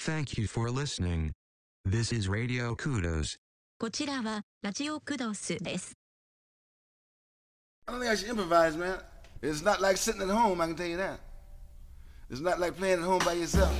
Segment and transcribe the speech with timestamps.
[0.00, 1.31] Thank you for listening.
[1.85, 3.37] This is Radio Kudos.
[3.79, 5.93] こちらはラジオクドスです。
[7.87, 8.99] I don't think I should improvise, man.
[9.41, 11.19] It's not like sitting at home, I can tell you that.
[12.29, 13.71] It's not like playing at home by yourself.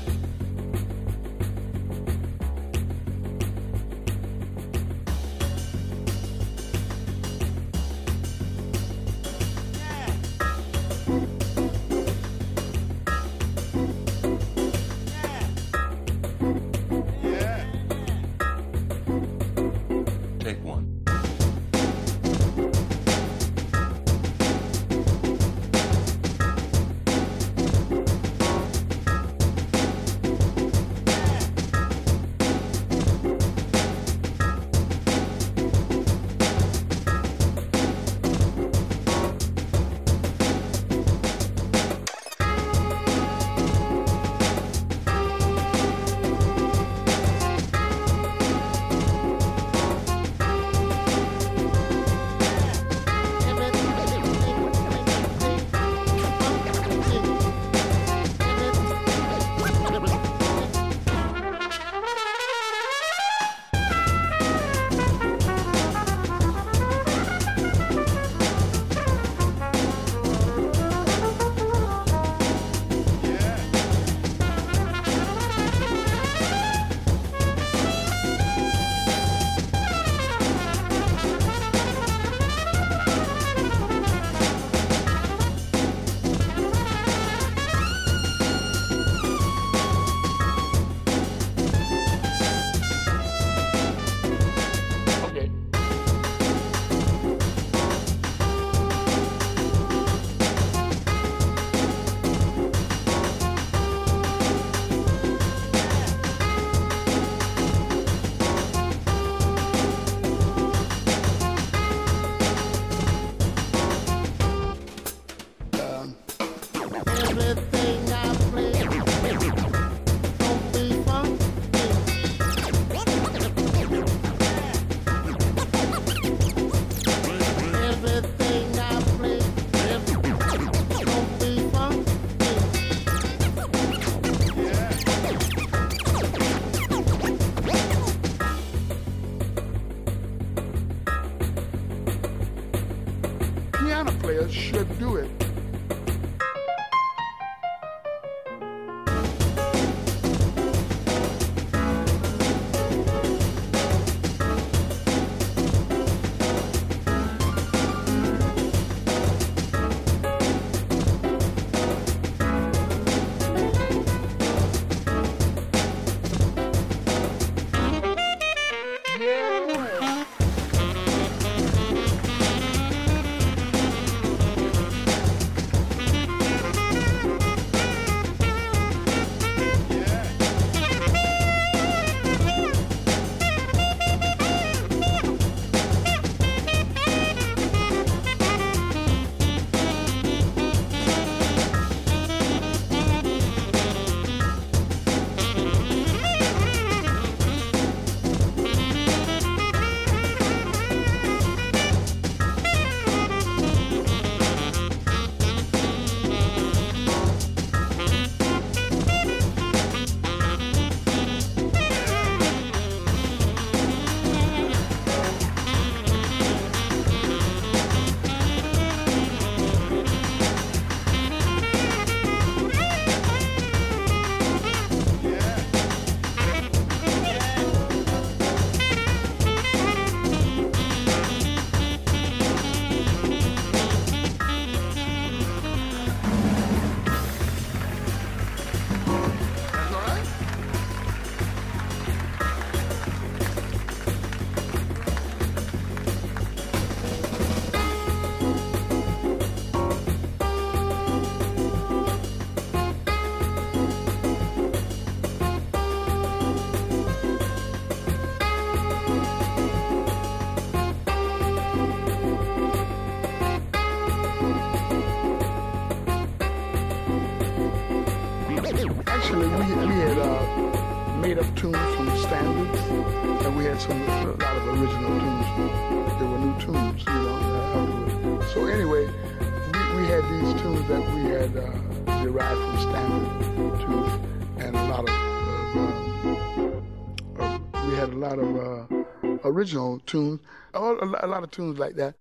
[289.62, 290.40] Original tunes,
[290.74, 292.16] a lot, of tunes like that.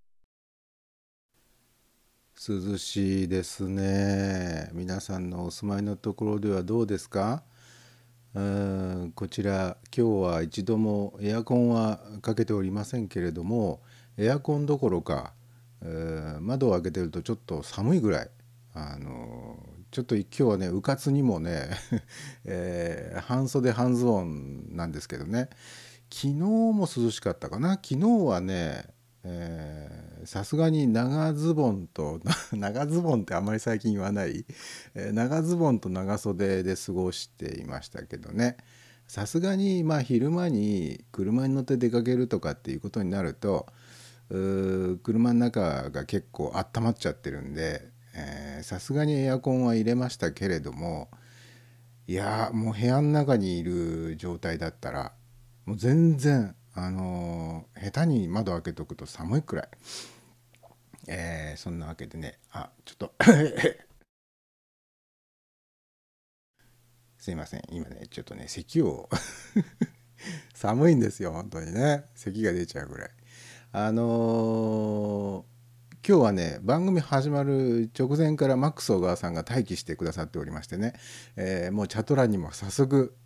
[2.36, 4.70] 涼しいですね。
[4.72, 7.42] 皆さんのお住まいのところではどうですか？
[8.34, 13.80] うんこちら今日は一度もエアコンはかけておりませんけれども
[14.16, 15.32] エアコンどころか、
[16.40, 18.30] 窓を開けてるとちょっと寒いぐらい。
[18.74, 19.58] あの
[19.90, 21.68] ちょっと今日はねうかつにもね、
[22.44, 25.50] えー、半袖半ズボンなんですけどね。
[26.12, 27.72] 昨日も涼しかったかな。
[27.74, 28.88] 昨日はね
[30.24, 32.20] さすがに長ズボンと
[32.52, 34.46] 長ズボンってあまり最近言わない、
[34.94, 38.56] えー、長ズボンと長袖で過ごしていましたけどね。
[39.06, 43.66] さすがにまあ昼間に車に乗って出かけるとかっていうことになると
[45.02, 47.90] 車の中が結構温まっちゃってるんで
[48.62, 51.10] さすがにエアコンは入れましたけれども
[52.06, 55.12] いやもう部屋の中にいる状態だったら
[55.70, 59.68] もう全然あの、下手に窓開けとくと寒いくらい。
[61.06, 63.14] えー、そんなわけでね、あ、ちょっと
[67.18, 69.08] すいません、今ね、ちょっとね、咳を
[70.54, 72.04] 寒いんですよ、本当にね。
[72.16, 73.10] 咳が出ちゃうぐらい。
[73.70, 80.94] あのー、今日はね、番組始まる直前からマックス小川さんが待機してくださっておりましてね、
[81.36, 83.16] えー、もうチャット欄にも早速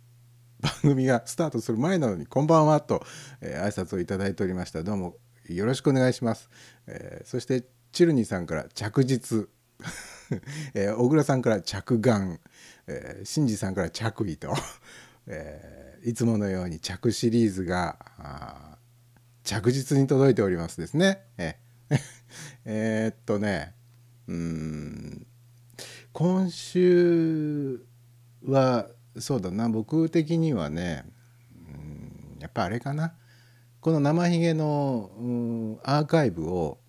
[0.65, 3.05] 番組がスタートする前なのに「こんばんは」と、
[3.39, 4.81] えー、挨拶をいただいておりました。
[4.81, 5.17] どうも
[5.47, 6.49] よろしくお願いします、
[6.87, 9.47] えー、そしてチルニーさんから着実。
[10.73, 12.39] えー、小倉さんから着眼、
[12.87, 14.55] えー、シンジさんから着衣と、
[15.27, 18.79] えー、いつものように着シリーズが
[19.43, 21.21] 着実に届いておりますですね。
[21.37, 21.59] え
[22.65, 23.75] えー、っとね
[24.27, 25.27] うん
[26.11, 27.85] 今週
[28.43, 28.87] は
[29.19, 29.69] そうだな。
[29.69, 31.05] 僕的にはね、
[31.67, 33.15] うん、やっぱあれかな。
[33.79, 36.79] この生ひげの、うん、アーカイブを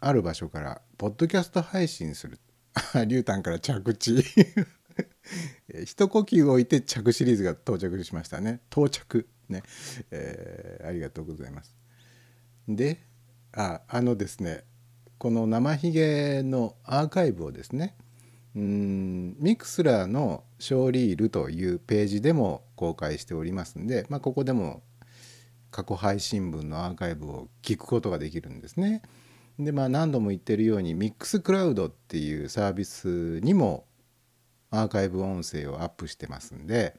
[0.00, 2.38] ある場所からポッドキャスト配信する。
[3.06, 4.24] リュウタンから着地。
[5.84, 8.60] 一呼吸置いて着シリーズが到着しましたね。
[8.70, 9.28] 到着。
[9.48, 9.62] ね、
[10.10, 11.74] えー、ありがとうございます。
[12.68, 13.00] で
[13.52, 14.64] ああのですね
[15.18, 17.96] この生ひげのアーカイブをですね
[18.54, 24.82] うんミクスラーのショーリールというページでも公開しておりますんで、まあ、ここでも
[25.70, 29.02] 過去配信分のアーカイブを聞くことができるんですね。
[29.58, 33.84] でまあ何度も言ってるようにミックスクラウドっていうサービスにも
[34.70, 36.98] アーカイブ音声をアップしてますんで、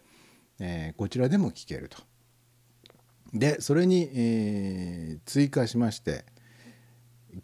[0.60, 1.98] えー、こちらでも聞けると。
[3.34, 6.26] でそれに、えー、追加しまして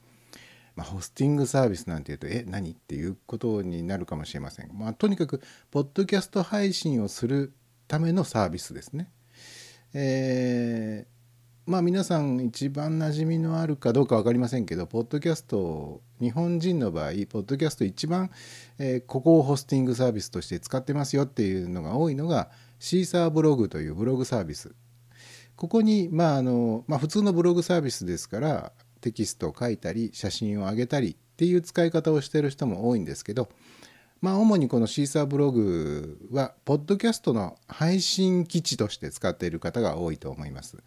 [0.74, 4.70] まあ、ホスティングサービスなんていうとえ何っていうことになるかもしれません。
[4.72, 7.52] まあとにかくポッドキャスト配信をする
[7.88, 9.10] ためのサービスですね。
[9.92, 11.06] え
[11.64, 18.32] まあ皆さん一番馴染みのあるかどうか分かりませんけど、ポッドキャスト、日本人の場合、ポッドキャスト一番、
[18.80, 22.50] えー、ここをホスティングサービスとして使ってますよっていうのが多いのが、
[22.80, 24.74] シーサーブログというブログサービス。
[25.54, 33.48] ここに、まああの、まあ普通のブログサービスですから、テキストを書いたり、写真を上げたりっていう使い方をしてる人も多いんですけど、
[34.22, 40.78] まあ、主にこのシーサーブログは、ポッドキャストの配信基地として使っている方が多いと思います。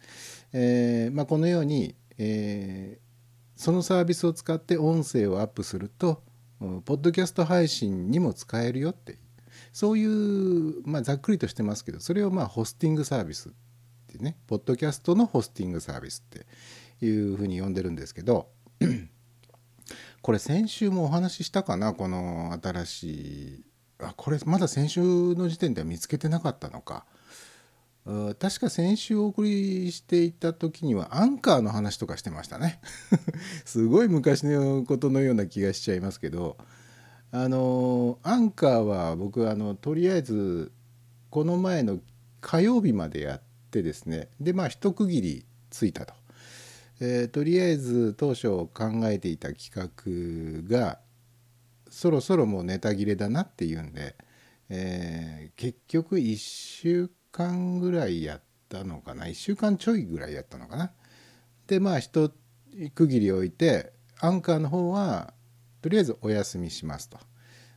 [0.54, 6.22] えー、まあ、このように、えー、そのサービスを使って音声をアップすると、
[6.86, 9.18] ポッドキャスト配信にも使えるよっていう、
[9.70, 13.52] そういう、まあ、ざっくりとしてますけど、それをまあホスティングサービスっ
[14.06, 16.46] てね、ポッドキャストのホスティングサービスって
[17.04, 18.48] いうふうに呼んでるんですけど、
[20.26, 21.94] これ先週もお話ししたかな？
[21.94, 23.64] この新しい
[24.00, 27.06] あこれまだ先週の時点では見つけてなかったのか。
[28.04, 32.80] 確か先週お送りしていた時にはアンカーの話とかしてましたね。
[33.64, 36.56] すごい昔のことのような気がしちゃいますけど。
[37.30, 40.72] あのアンカーは僕あのとりあえず
[41.30, 42.00] この前の
[42.40, 44.28] 火曜日までやってですね。
[44.40, 46.14] でまあ一区切りついたと。
[47.00, 48.70] えー、とりあえず当初考
[49.04, 50.98] えていた企画が
[51.90, 54.16] そろそろもうネタ切れだなっていうんで、
[54.68, 60.92] えー、結局1週間ぐらいやったのかな？1週間ちょいぐらいやったのかな？
[61.66, 62.32] でまあ一
[62.94, 65.34] 区切り置いてアンカーの方は
[65.82, 67.18] とりあえずお休みしますと。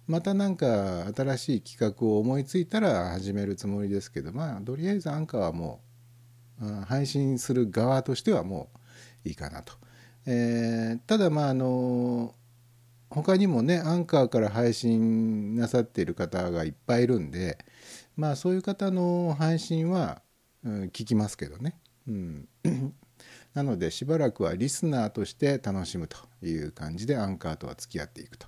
[0.07, 5.81] また何か新しい企画を思いついたら始めるつもりですけどまあとりあえずアンカーはも
[6.61, 8.79] う、うん配信する側としてはもう
[9.23, 9.73] いいかなと。
[10.25, 12.35] えーただまああの
[13.09, 17.57] 他にもねアンカーから配信なさっている方がいっぱいいるんで
[18.15, 20.21] まあそういう方の配信は、
[20.63, 21.79] うん、聞きますけどね。
[22.07, 22.49] うん
[23.53, 28.47] なのでしばらくはリスナーとして楽しむという感じでアンカーとは付き合っていくと。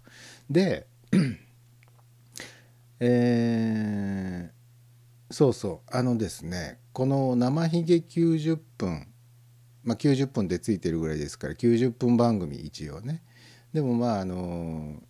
[0.49, 0.87] で、
[2.99, 4.61] えー
[5.33, 9.10] そうそうあのですねこの生ひげ90分
[9.83, 13.23] まあ90分でついてるぐらいですから90分番組一応ね。
[13.73, 15.01] でもまああの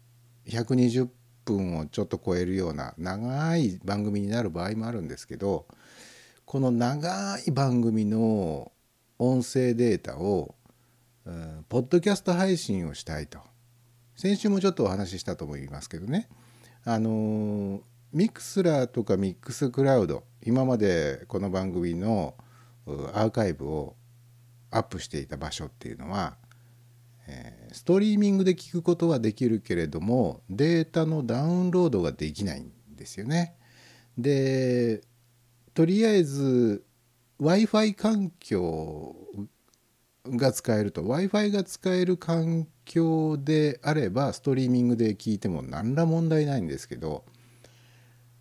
[0.48, 1.10] 120
[1.46, 5.66] 分をちょっと超えるような長い番組になる場合もあるんですけど
[6.46, 8.72] この長い番組の
[9.18, 10.56] 音声データを、
[11.26, 13.40] うんポッドキャスト配信をしたいと。
[14.16, 16.28] 先週もちょっとお話ししたと思いますけどね。
[16.84, 17.82] あの
[18.12, 22.36] Mixlr とか Mixcloud 今までこの番組の
[23.14, 23.96] アーカイブを
[24.72, 26.38] アップしていた場所っていうのは、
[27.28, 33.56] えーストリーミングで聞くことはできるけれどもデータのダウンロードができないんですよね。
[34.18, 35.02] で
[35.74, 36.84] とりあえず
[37.40, 39.16] w i f i 環境
[40.28, 47.24] が使えると w i f i が使える環境であればストリーミングで聞いても何ら問題ないんですけど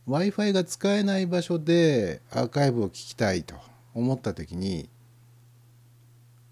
[0.06, 3.54] w i f i が使えない場所でアーカイブを聞きたいと
[3.94, 4.90] 思った時に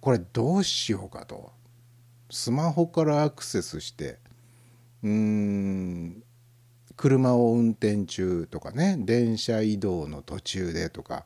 [0.00, 1.52] これどうしようかと
[2.30, 4.18] スマホからアクセスして
[5.02, 6.22] うーん
[6.96, 11.24] 車を運転中とかね電車移動の途中でとか、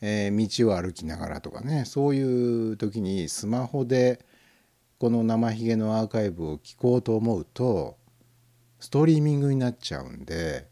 [0.00, 4.24] えー道を歩きながらとかねそういう時にスマホで
[4.98, 7.98] この生ひげのアーカイブを聞こうと思うと
[8.80, 10.66] ストリーミングになっちゃうんで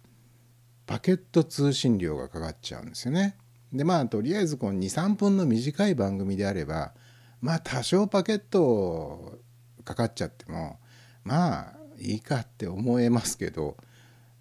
[0.86, 3.36] パケット通信料がかかっちゃうんですよね。
[3.72, 6.92] でまあとりあえずこの23分の短い番組であれば
[7.40, 9.38] まあ多少パケット
[9.84, 10.78] かかっちゃっても
[11.24, 13.76] まあいいかって思えますけど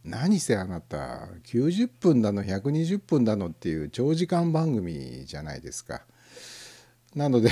[0.03, 6.03] 何せあなた90分だの120分だのっていう長時間番組じゃないですか。
[7.15, 7.49] なので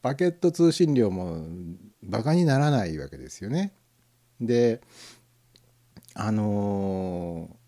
[0.00, 1.46] パケット通信料も
[2.02, 3.72] バカにならないわけですよね。
[4.40, 4.80] で
[6.14, 7.62] あのー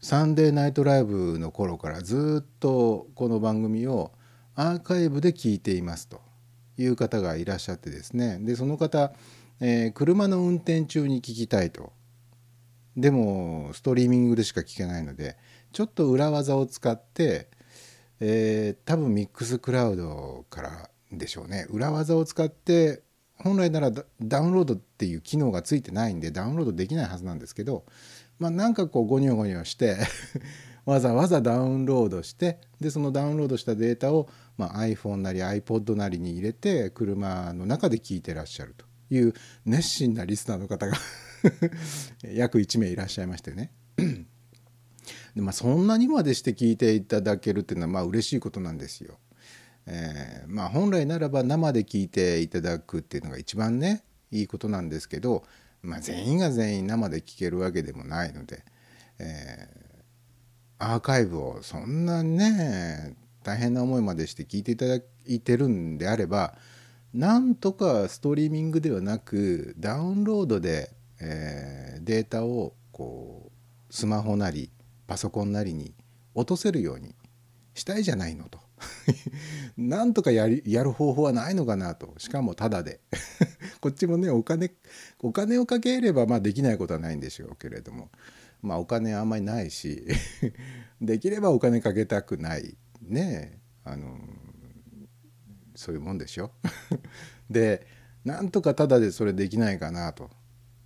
[0.00, 4.12] サンデーナイトライブの頃からずっとこの番組を
[4.60, 6.20] アーカイブで聞いていますと
[6.76, 8.40] いう方がいらっしゃってですね。
[8.40, 9.12] でその方、
[9.60, 11.92] えー車の運転中に聞きたいと。
[12.96, 15.36] でもストリーミングでしか聞けないので
[15.70, 17.48] ちょっと裏技を使って、
[18.18, 21.68] えー多分ミックスクラウドからでしょうね。
[21.70, 23.04] 裏技を使って
[23.36, 27.84] 本来ならダウンロードっていう機能がついてないんでダウンロードできないはずなんですけど
[28.40, 29.98] まあなんかこうゴニョゴニョして
[30.88, 34.26] わざわざダウンロードしてでそのダウンロードしたデータを、
[34.56, 39.34] ま、iPhone なり iPod なりに入れて車の中で聞いてらっしゃるという
[39.66, 40.96] 熱心なリスナーの方が
[42.32, 43.70] 約1名いらっしゃいましてね。
[45.36, 49.18] でまあ、そんなにまでして聞いていただけるっていうのはまあ嬉しいことなんですよ。
[49.84, 55.44] えーまあ本来ならば生で聞いていただくっていうのが一番ねいいことなんですけど、
[55.82, 58.64] まあ、全員が全員生で聞けるわけでもないので、
[59.18, 59.68] え
[60.78, 66.54] アーカイブをそんなね大変な思いまでして聞いていただいてるんであれば
[67.14, 73.50] なんとかストリーミングではなくダウンロードで、えーデータをこ
[73.90, 74.70] うスマホなり
[75.06, 75.92] パソコンなりに
[76.34, 77.14] 落とせるように
[77.74, 78.58] したいじゃないのと。
[79.76, 82.14] なんとかやりやる方法はないのかなと。
[82.16, 83.00] しかもタダで。
[83.82, 84.72] こっちもねお金
[85.20, 88.10] お金をかければまあできないことはないんでしょうけれども。
[88.62, 90.04] まあお金あんまりないし
[91.00, 93.60] できればお金かけたくないね。
[93.84, 94.18] あの
[95.74, 96.52] そういうもんでしょ。
[97.48, 97.86] で
[98.24, 100.30] なんとかタダでそれできないかなと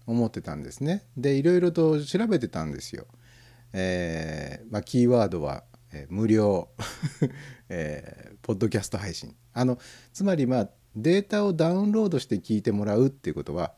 [0.07, 1.05] 思ってたんですね。
[1.17, 3.07] でいろいろと調べてたんですよ。
[3.73, 6.69] えーまあ、キーワードは、えー無料、
[7.71, 9.35] えーポッドキャスト配信。
[9.55, 9.79] あの
[10.13, 13.75] つまりまあデータをダウンロードして聞いてもらうっていうことは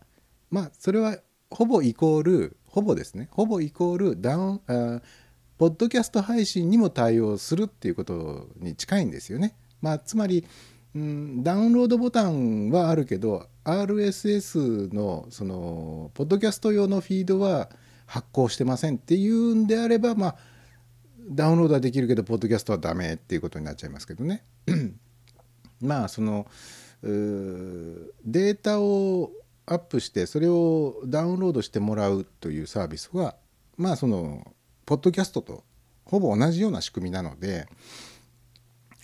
[0.51, 1.19] まあそれは
[1.51, 5.03] ほぼイコールほぼですねほぼイコールダウンあー
[5.59, 9.55] ポッドキャスト配信にも対応するっていうことに近いんですよね。
[9.81, 10.45] まあ、つまり、
[10.97, 17.71] うん、ダウンロードボタンはあるけど RSS のそのポッドキャスト用のフィードは
[18.07, 20.37] 発行してませんっていうんであればまあ
[21.31, 24.43] ダウンロードはできるけどポッドキャストはダメっていうことになっちゃいますけどね。
[25.81, 26.49] まあその
[27.05, 29.31] データを
[29.67, 33.37] アップしてそれをダウンロードしてもらうというサービスは
[33.77, 34.55] まあその
[34.87, 35.65] ポッドキャストと
[36.05, 37.67] ほぼ同じような仕組みなので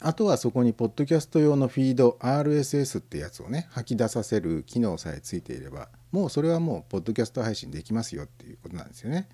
[0.03, 9.29] あとはそこにポッドキャスト用のフィード RSS ってやつをね吐き出させる機能さえついていればもうそれはもうポッドキャスト配信できますよっていうことなんですよね。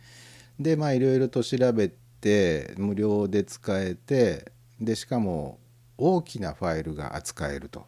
[0.59, 1.88] でまあいろいろと調べ
[2.21, 5.61] て無料で使えてでしかも
[5.99, 7.87] 大きなファイルが扱えると。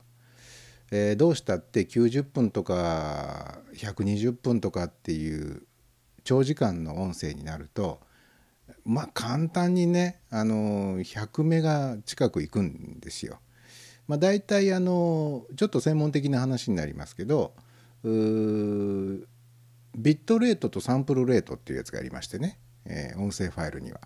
[0.90, 5.62] えー、どうしたって90分とか120分とかっていう
[6.24, 8.00] 長時間の音声になると
[8.84, 13.38] まあ簡単にねあの100メガ近くいくんですよ。
[14.06, 17.52] まあ、大体あのちょっと専門的な話になりますけど
[18.02, 18.10] ビ
[20.14, 24.00] ットレートとサンプルレートっていうやつがありましてね、えー、音声ファイルには。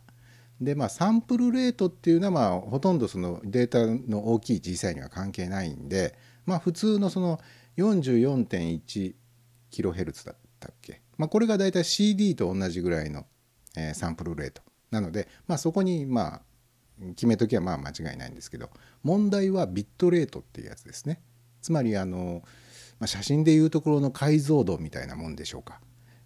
[0.61, 7.39] でまあサンプルレートっていうのはまあほとんどそのデータの大きい小さいには関係ないんでまあ普通のその
[7.77, 13.27] 44.1kHz だったっけ、まあ、これが大体 CD と同じぐらいの、
[13.77, 16.43] えー、サンプルレートなので、まあ、そこにまあ
[17.17, 18.71] 決めときはまあ間違いないんですけど
[19.03, 21.21] 問題はビットレートっていうやつですね。
[21.61, 22.43] つまりあの、
[22.99, 25.81] まあ、写真でいうところの解像度みたいなもんでしょうか、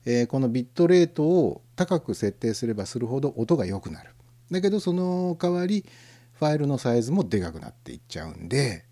[0.06, 4.10] えー、このビットレートを高く設定すればするほど音が良くなる。
[4.50, 5.84] だけどその代わり
[6.32, 8.84] ファイルのサイズもでかくなっていっちゃうんで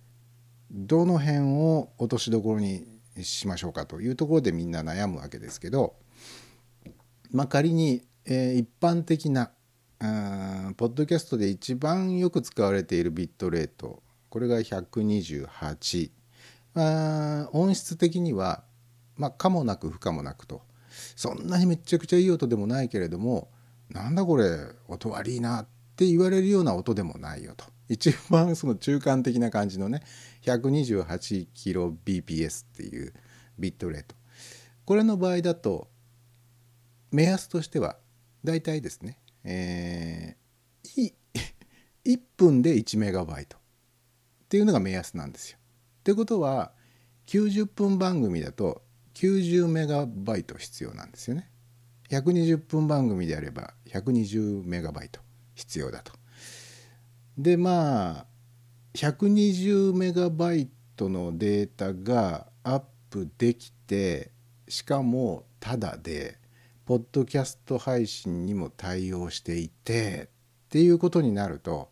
[0.77, 2.85] どの辺を落としどころに
[3.23, 5.95] しましょうかというところでみんな悩むわけですけど、
[7.31, 9.53] まあ、仮に、え、一般的な
[10.77, 16.11] ポッドキャストで一番よく使われているビットレートこれが128、
[16.75, 18.65] あ、音質的には、
[19.17, 20.63] まあ、可もなく不可もなくと。
[21.15, 23.49] そんなにめちゃくちゃいい音でもないけれども
[23.91, 24.45] なんだこれ
[24.89, 25.67] 音悪いなっ
[25.97, 27.65] て言われるような音でもないよと。
[27.89, 30.03] 一番その中間的な感じのね
[30.45, 33.13] 128kbps っていう
[33.59, 34.15] ビットレート
[34.85, 35.89] これの場合だと
[37.11, 37.97] 目安としては
[38.43, 41.13] だいたいですね、えー、
[42.05, 43.61] 1分 で1メガバイトっ
[44.49, 45.59] ていうのが目安なんですよ。
[45.59, 46.73] ってことは
[47.27, 48.83] 90分番組だと
[49.15, 51.51] 90メガバイト必要なんですよね。
[52.11, 55.21] 120分番組であれば120メガバイト
[55.55, 56.13] 必要だと。
[57.39, 58.27] でまあ
[58.95, 64.31] 120メガバイトのデータがアップできて
[64.69, 66.39] しかもただで
[66.85, 70.31] ポッドキャスト配信にも対応していて
[70.67, 71.89] っていうことになると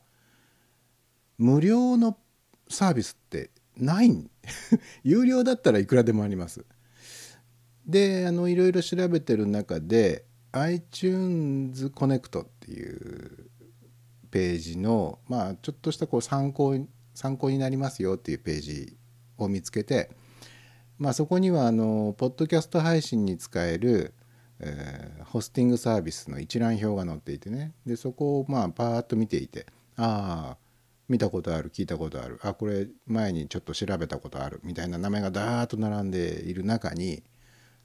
[1.39, 2.17] 無料の
[2.69, 4.31] サービスってないん？
[5.03, 6.65] 有料だったらいくらでもあります。
[7.85, 13.51] であのいろいろ調べてる中で iTunes コネクトっていう
[14.31, 16.77] ページのまあちょっとしたこう参考
[17.15, 18.97] 参考になりますよっていうページ
[19.39, 20.11] を見つけて、
[20.99, 24.15] まあ、そこにはあのポッドキャスト配信に使える、
[24.61, 30.57] えー、ホスティングサービスの一覧表が載っていてねでそこをまあパーッと見ていてああ
[31.09, 37.23] 見たことある聞いたことあるあこれ前にちょっと調べたことあるみたいな名前がダーッと並んでいる中に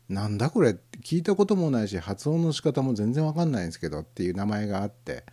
[0.07, 5.25] なんだこれ聞いたこともないし発音の仕方も全然わかんないんですけどっていう名前があって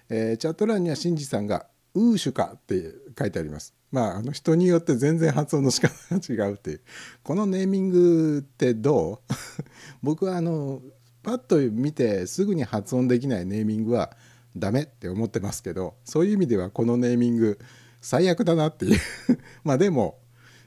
[0.09, 3.75] えー、チャット欄にはシンジさんがウーシュカって書いてあります。
[3.93, 6.81] まあ、あの人によって全然発音の仕方が違うっていう。
[7.23, 9.33] このネーミングってどう？
[10.03, 10.81] 僕はあの
[11.23, 14.17] パッと見てすぐに発音できないネーミングは
[14.57, 17.59] ダメって思ってますけどそういう意味ではこのネーミング
[18.01, 19.01] 最悪だなっていう
[19.64, 20.21] まあでも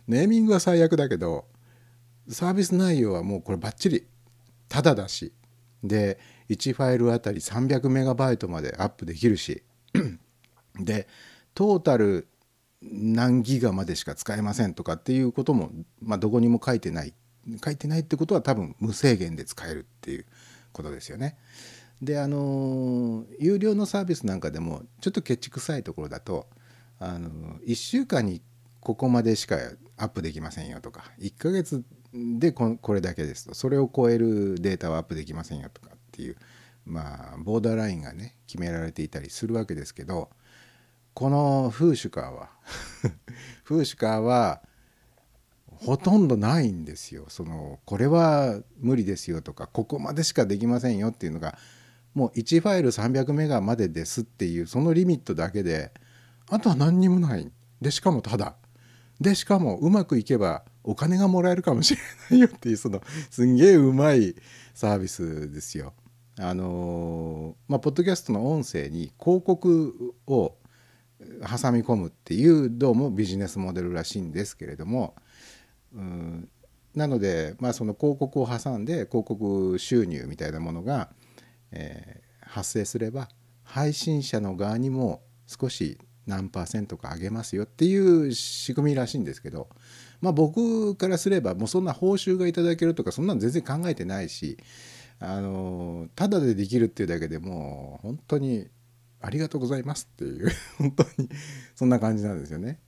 [0.07, 1.45] ネーミングは最悪だけど
[2.29, 4.07] サービス内容はもうこれバッチリ
[4.67, 5.33] ただだし
[5.83, 6.19] で
[6.49, 9.63] 1ファイルあたり300メガバイトまでアップできるし
[10.79, 11.07] で
[11.53, 12.27] トータル
[12.81, 15.71] 何ギガまでしか使えませんとかっていうことも、
[16.01, 17.13] まあ、どこにも書いてない
[17.63, 20.25] 書いてないってことは多分無制限で使えるっていう
[20.73, 21.37] ことですよね。
[22.01, 26.47] であの有料のサービスなんかでもちょっとケチくさいところだと
[26.99, 27.29] あの
[27.65, 28.41] 1週間に
[28.81, 29.57] ここまでしか
[29.97, 31.83] アップできませんよとか1ヶ月
[32.13, 36.37] でこれだけですとそれを超えるデータはアップできませんよとかっていう
[36.85, 40.29] まあボーダーラインがね決められていたりするわけですけど
[41.13, 42.49] このフーシュカーは
[43.63, 44.61] フーシュカーは
[45.65, 47.25] ほとんどないんですよ。
[47.27, 51.57] そのこれは無理ですよとかここまでしかできませんよっていうのが
[52.17, 55.91] もう1ファイル300メガまでですっていうそのリミットだけで
[56.49, 57.51] あとは何にもない。
[57.79, 58.55] でしかもただ。
[59.21, 62.01] でしかもうまくいけばお金がもらえるかもしれ
[62.31, 64.33] ないよっていうそのすんげえうまい
[64.73, 65.93] サービスですよ。
[66.39, 70.55] あのまあポッドキャストの音声に広告を
[71.41, 75.13] 挟み込むっていうどうもビジネスモデルらしいんですけれども
[75.93, 76.49] うん。
[76.95, 81.11] なので、まあ、その広告を挟んで広告収入みたいなものが、
[81.71, 83.29] えー、発生すれば
[83.63, 89.69] 配信者の側にも少し何パーセントか上げますよっていう仕組みらしいんですけど、
[90.21, 94.57] まあ、僕からすればもうそんな報酬がいただけるとかそんなの全然考えてないし
[95.19, 98.67] あのただでできるっていうだけでもう本当に
[99.21, 101.29] ありがとうございますっていう 本当に
[101.75, 102.79] そんな感じなんですよね。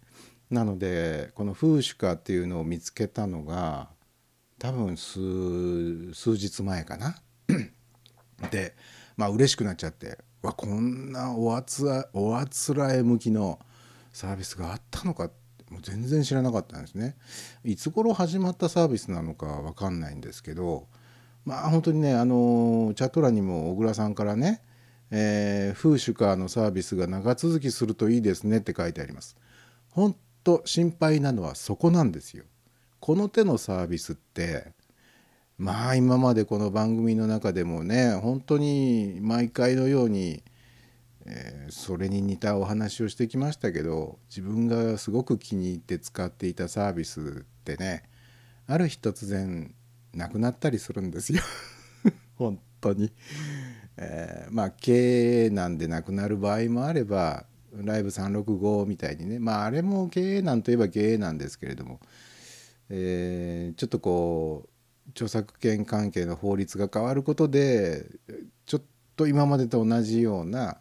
[0.51, 3.89] なのでこの風シカっていうのを見つけたのが
[4.57, 7.21] 多分数数日前かな。
[8.51, 8.75] で
[9.17, 13.59] まあ嬉しくなっちゃってわこんなおあつらおあつらえ向きの
[14.13, 15.29] サービスがあったのか
[15.69, 17.15] もう全然知らなかったんですね。
[17.63, 20.87] いつ頃始まったサービスなのか分かんないんですけど
[21.45, 24.61] まあ本当にねあのチャット欄にも小倉さんからね
[25.11, 29.35] えー、フーシュカーのサービスが長続きするといいですねって書いてあります。
[29.89, 32.45] 本当心配なのはそこなんですよ。
[32.99, 34.73] この手のサービスって
[35.59, 40.41] まあ今までこの番組の中でもね本当に毎回のように、
[41.25, 48.03] えー、それに似たお話をしてきましたけど自分がすごく気に入って使っていたサービスってね
[48.67, 49.75] ある日突然
[50.13, 51.41] なくなったりするんですよ
[52.37, 53.11] 本当に。
[53.97, 61.99] えー、まあ経営難でなくなる場合もあればライブ365みたいにねまああれも経営難といえば経営なんですけれども、
[62.87, 64.68] えー、ちょっとこう
[65.11, 68.05] 著作権関係の法律が変わることで
[68.65, 68.81] ちょっ
[69.15, 70.77] と今までと同じような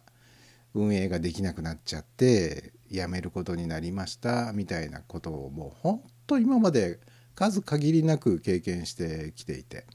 [0.73, 6.99] 運営ができなくなっちゃって辞めることになりましたみたいなことをもう本当今まで
[7.35, 9.85] 数限りなく経験してきていて。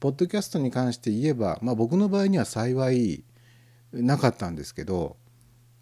[0.00, 3.22] ポッドキャストに関して言えば、まあ、僕の場合には幸い
[3.92, 5.18] なかったんですけど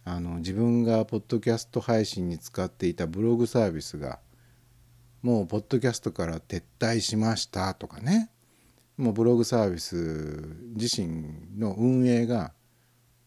[0.04, 4.18] あの自分がポッドキャスト配信に使っていたブログサービスが
[5.22, 8.30] もうポッドキャストから撤退しましたとかね。
[8.96, 9.96] もうブログサービス
[10.76, 12.52] 自身の運営が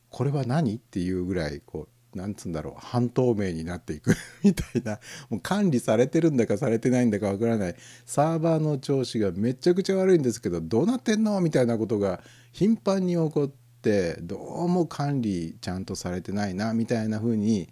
[0.09, 4.99] これは何っていうぐらいこうなんつうんだろう半透明になっていく みたいな。
[5.29, 7.75] もう管理されてるんだかされてないんだかわからない。
[8.05, 11.39] サーバーの調子がめちゃくちゃ悪いんですけどどうなってんの？
[11.39, 13.51] みたいなことが頻繁に起こっ
[13.81, 17.69] てどうも管理ちゃんとされてないなみたいな風に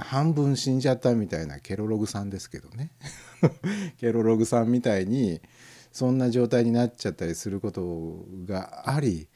[0.00, 2.90] 半分死んじゃったみたいなケロログさんですけどね。
[3.98, 5.40] ケロログさんみたいに
[5.92, 9.28] そんな状態になっちゃったりすることがあり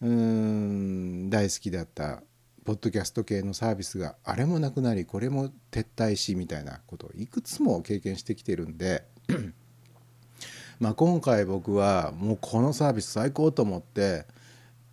[0.00, 2.22] うん大好きだった
[2.64, 9.04] ポッドキャスト系のサービスがあれもなくなりこれも撤退しみたいなことをいくつも経験してきてるんで
[10.80, 14.26] まあ今回僕はもうこのサービス最高と思って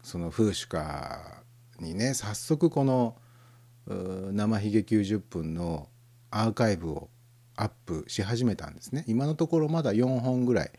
[0.04, 1.42] そのフーシュカ
[1.80, 3.16] にね早速この
[3.88, 5.90] 生ひげ90分の
[6.32, 7.10] アーカイブを
[7.56, 9.04] アップし始めたんですね。
[9.08, 10.72] 今のところまだ4本ぐらい。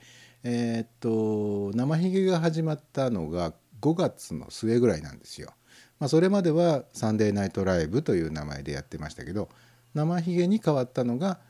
[0.43, 5.53] えー、っと生ひげが始まったのが5月の末ぐらいなんですよ。
[5.99, 9.49] まあ、それまでは「サンデーナイトライブ」という名前でやってましたけど
[9.95, 11.41] 生ひげに変わったのが、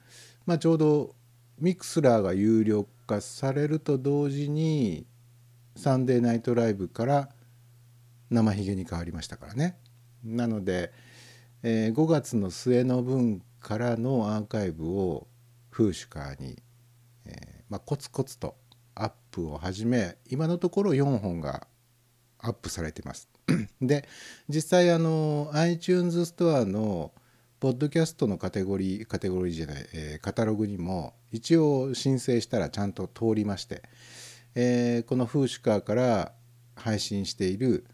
[0.46, 1.14] まあ、ちょうど
[1.58, 5.06] ミクスラーが有料化されると同時に
[5.76, 7.30] 「サンデーナイトライブ」から
[8.30, 9.76] 生ひげに変わりましたからね。
[10.22, 10.92] なので、
[11.66, 15.26] えー、5月の末の分からのアーカイブを
[15.70, 16.62] フーシュカーに、
[17.24, 18.54] えーまあ、コツコツと
[18.94, 21.66] アップを始め今のところ4本が
[22.38, 23.30] アップされてます。
[23.80, 24.06] で
[24.46, 27.12] 実際あの iTunes ストアの
[27.60, 33.80] ポッドキャストのカテゴリーカテゴリーじゃない、えー、カタログにも一応申請したらちゃんと通りまして、
[34.54, 36.32] えー、このフーシュカーから
[36.76, 37.86] 配信している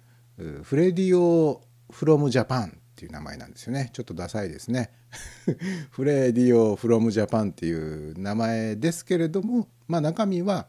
[0.64, 3.88] フレディオ From Japan っていう名前なんですよね。
[3.94, 4.90] ちょっとダサいですね。
[5.90, 10.68] フレディオ From Japan っていう名前ですけれどもまあ中身は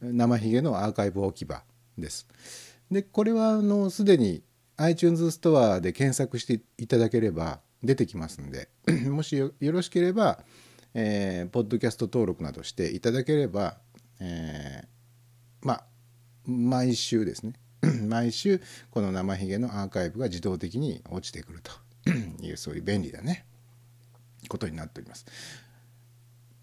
[0.00, 1.62] 生ひげのアーカイブ置き場
[1.96, 2.26] です。
[2.90, 4.42] でこれはあのすでに
[4.78, 8.68] iTunes ストアで検索していただければ出てきますんで
[9.06, 10.40] もしよろしければ、
[10.92, 13.76] えー、ポッドキャスト登録などしていただければ、
[14.18, 15.84] えー、まあ
[16.46, 17.52] 毎週ですね。
[18.08, 21.72] 毎週この生ひげのアーカイブが自動的に落ちてくると
[22.42, 23.44] いうそういう便利なね
[24.48, 25.26] ことになっております。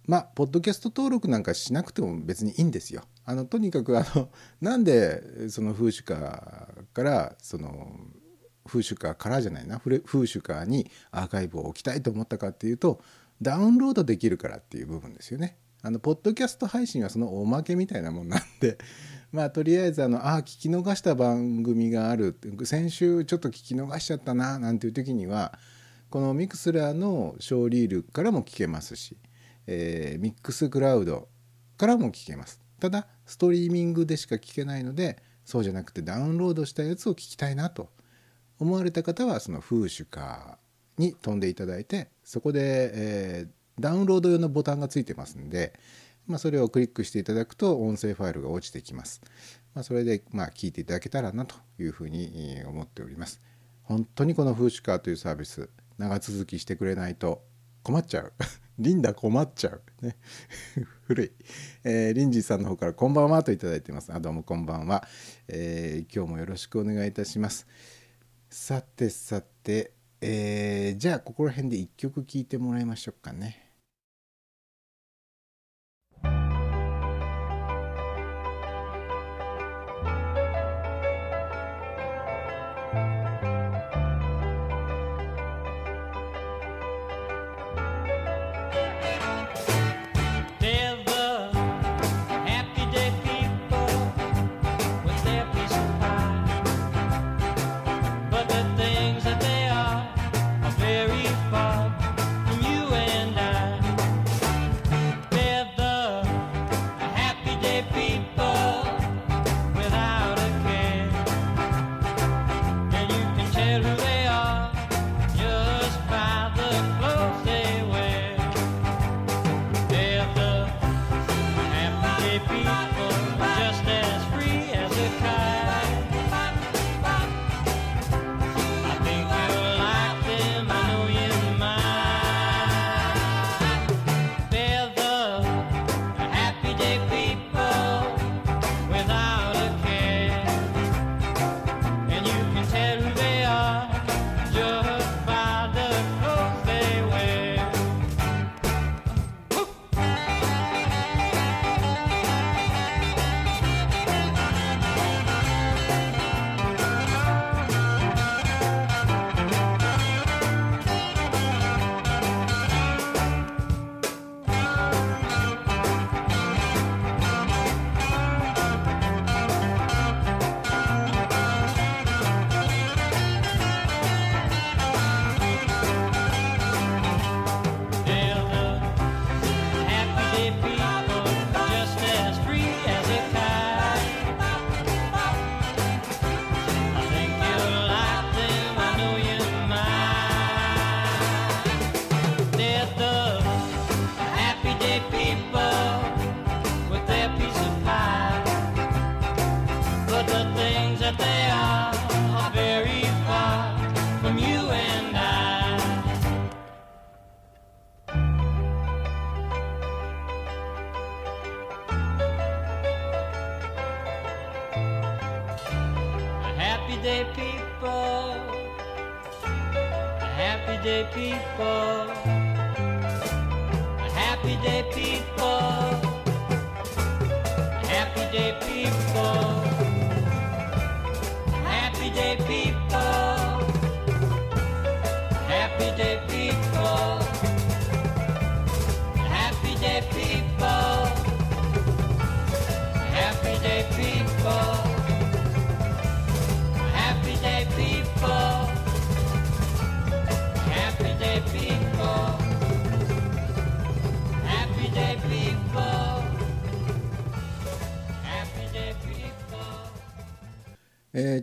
[0.08, 3.04] まあポッドキャスト登録なんかしなくても別にいいんですよ。
[3.24, 4.30] あのとにかくあの
[4.62, 8.00] なんでそのフーシュカーからその
[8.66, 13.02] フーシュカーからじゃないなフーシュカーにアーカイブを置きたいと思ったかっていうと
[13.42, 15.58] ダウンロードできるからっていう部分ですよね。
[15.84, 18.78] あのポッドキャスト配信はそのおまけみたいなもんなんで
[19.32, 22.38] まあとりあえずあのあ聞き逃した番組がある。
[22.64, 25.58] 先週ちょっと聞き逃しちゃったななんていう時には
[26.10, 29.18] このミクスラーのショーリールからも聞けますし、
[29.68, 31.30] えーミックスクラウド
[31.78, 32.62] からも聞けます。
[32.80, 37.90] ただストリーミングでしか聞けないのでそうじゃなくてダウンロードしたやつを聞きたいなと
[38.60, 45.74] 思われた方はそのフーシュカーに飛んでいただいてそこで、えーダウンロード用のボタンがついてますんで、
[46.28, 49.22] まあ、それをクリックしていただくと音声ファイルが落ちてきます。
[49.74, 53.42] まあ、それでまあ聞いていただけたらなというふうに思っております。
[53.84, 57.44] 本当にこのフーシカーというサービス長続きしてくれないと
[57.84, 58.34] 困っちゃう。
[58.80, 59.82] リンダ困っちゃう。
[60.02, 60.16] ね。
[61.08, 61.32] 古い。
[61.84, 64.12] えーリンジーさんの方からこんばんはといただいてます。
[64.14, 65.08] あ、どうもこんばんは。
[65.48, 67.68] えー今日もよろしくお願いいたします。
[68.50, 73.61] さてさて、えーじゃあここら辺で一曲聴いてもらいましょうかね。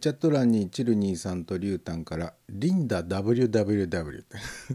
[0.09, 4.25] チャット欄にチルニーさんとリュウタンから「リンダ WWW」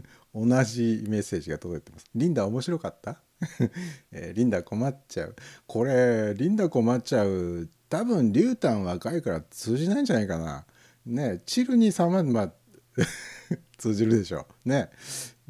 [0.32, 2.04] 同じメッセージが届いてます。
[2.14, 3.20] リンダ面白かった、
[4.12, 5.34] えーリンダ困っちゃう。
[5.66, 10.66] これリンダ困っちゃう多分リュウタン若いから通じないんじゃないかな。
[11.04, 12.52] ねチルニーさんはまあ
[13.76, 14.68] 通じるでしょう。
[14.68, 14.90] ね、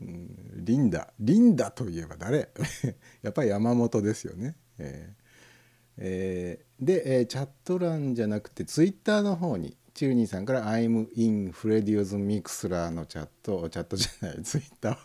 [0.01, 2.49] うんリンダリンダといえば誰？
[3.21, 4.57] やっぱり山本ですよね。
[4.79, 5.25] えー
[5.99, 14.97] えーで、えーチャット欄じゃなくてツイッターの方にチルニーさんから「I'm in Freddy's Mixler」のチャットチャットじゃないツイッターを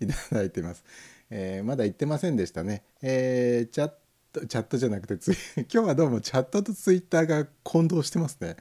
[0.04, 0.84] いただいてます、
[1.30, 5.34] えーまだ言ってませんでしたね、えーチャットチャットじゃなくてツイ
[5.72, 8.56] 今日はどうもチャットとツイッターが混同してますね、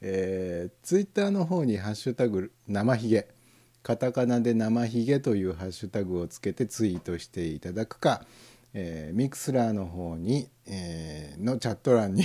[0.00, 3.28] えーツイッターの方に「ハッシュタグ生ひげ」
[3.82, 8.26] カタカナで生ひげというハッシュタグをつけてツイートしていただくか、
[8.74, 12.24] えーミクスラーの方に、えーのチャット欄に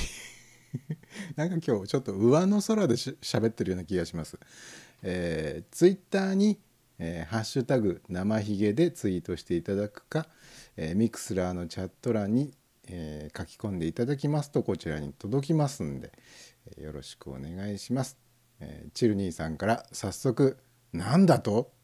[1.35, 4.37] なんか今日ちょっと上の空でし喋ってるような気がします。
[5.03, 6.59] えー、ツイッターに、
[6.99, 10.27] えーハッシュタグ生ひげでツイートしていただくか、
[10.77, 12.53] えーミクスラーのチャット欄に、
[12.87, 16.11] えー書き込んでいただきますとこちらに届きますんで、
[16.77, 18.17] えーよろしくお願いします。
[18.59, 20.57] えーチルニーさんから早速
[20.93, 21.71] 「なんだと?」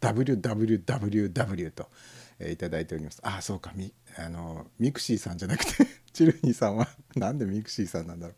[0.00, 1.90] www と、
[2.38, 3.20] えーいただいております。
[3.22, 3.72] あそうか。
[3.74, 8.36] みあのミクシーさんじゃなくて チルニーさんは なんでミクシーさんなんだろう、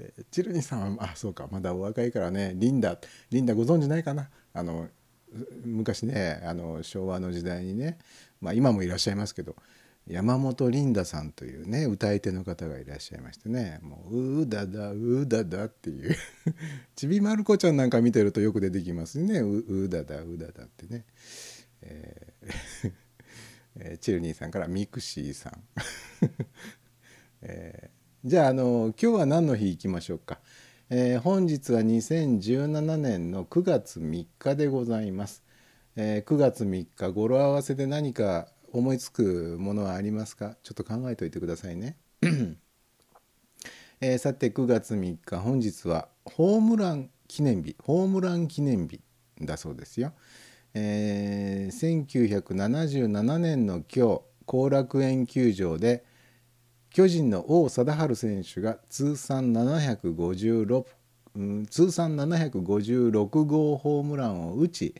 [0.00, 1.48] えーチルニーさんはあそうか。
[1.50, 2.52] まだお若いからね。
[2.56, 2.98] リンダ
[3.30, 4.30] リンダご存知ないかな？
[4.52, 4.88] あの
[5.64, 7.98] 昔ねあの昭和の時代にね、
[8.40, 9.56] まあ、今もいらっしゃいますけど
[10.06, 16.14] 山本リンダさんというね歌い手の方がいらっしゃいましてねもう「うだだうだだ」っていう
[16.96, 21.06] ちびまる子ちゃんなんか見てるとよく出てきますね「ううだだうだだ」ってね。
[21.80, 22.92] えー
[23.76, 25.62] えーチェルニーさんからミクシーさん、
[27.42, 30.40] えーじゃああの今日は何の日いきましょうか、
[30.90, 35.42] えー本日は2017年の9月3日でございます、
[35.96, 40.56] えー9月3日語呂合わせで何か思いつくものはありますか？
[40.62, 41.96] ちょっと考えておいてくださいね。
[44.00, 47.76] えーさて9月3日本日はホームラン記念日。
[47.82, 49.00] ホームラン記念日
[49.40, 50.12] だそうですよ。
[50.74, 56.04] えー1977年の今日後楽園球場で
[56.90, 60.84] 巨人の王貞治選手が通算756、
[61.34, 64.94] うん通算756号ホームランを打ち、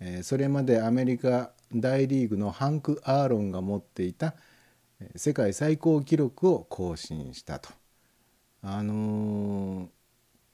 [0.00, 4.34] えーそれまでアメリカ大リーグのハンク・アーロンが持っていた
[5.16, 7.70] 世界最高記録を更新したと。
[8.62, 9.88] あのー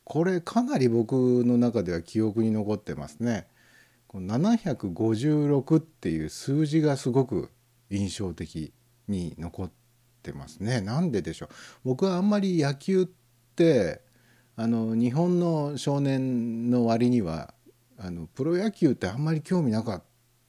[0.05, 1.13] これかなり僕
[1.45, 3.47] の中では記憶に残ってますね。
[4.11, 7.49] この756っていう数字がすごく
[7.91, 8.73] 印象的
[9.07, 9.71] に残っ
[10.25, 10.81] てますね。
[10.81, 11.49] なんででしょう？
[11.85, 13.07] 僕はあんまり野球っ
[13.55, 14.01] て
[14.57, 17.55] あの日本の少年の割には
[17.99, 20.03] あのプロ野球ってあんまり興味なかっ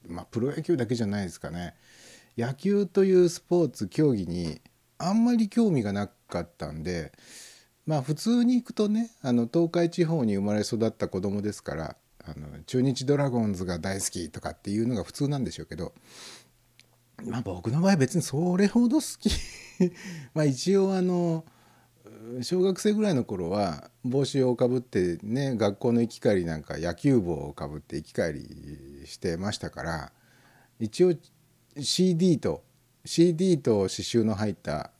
[0.08, 1.76] たまあプロ野球だけじゃないですかね。
[2.36, 4.60] 野球というスポーツ競技に
[4.98, 7.12] あんまり興味がなかったんで
[7.86, 15.92] まあ普通に行くとねあの東海地方に生まれ育った子供ですからあの中日ドラゴンズが大好きとかっていうのが普通なんでしょうけど
[17.24, 19.30] まあ僕の場合別にそれほど好き。
[20.34, 21.44] まあ一応あの
[22.42, 30.12] 小学生ぐらいの頃は帽子をかぶってね学校の行き帰りなんか野球帽をかぶって行き帰りしてましたから
[30.78, 31.14] 一応
[31.78, 32.62] CD と
[33.04, 34.92] CD と刺繍の入った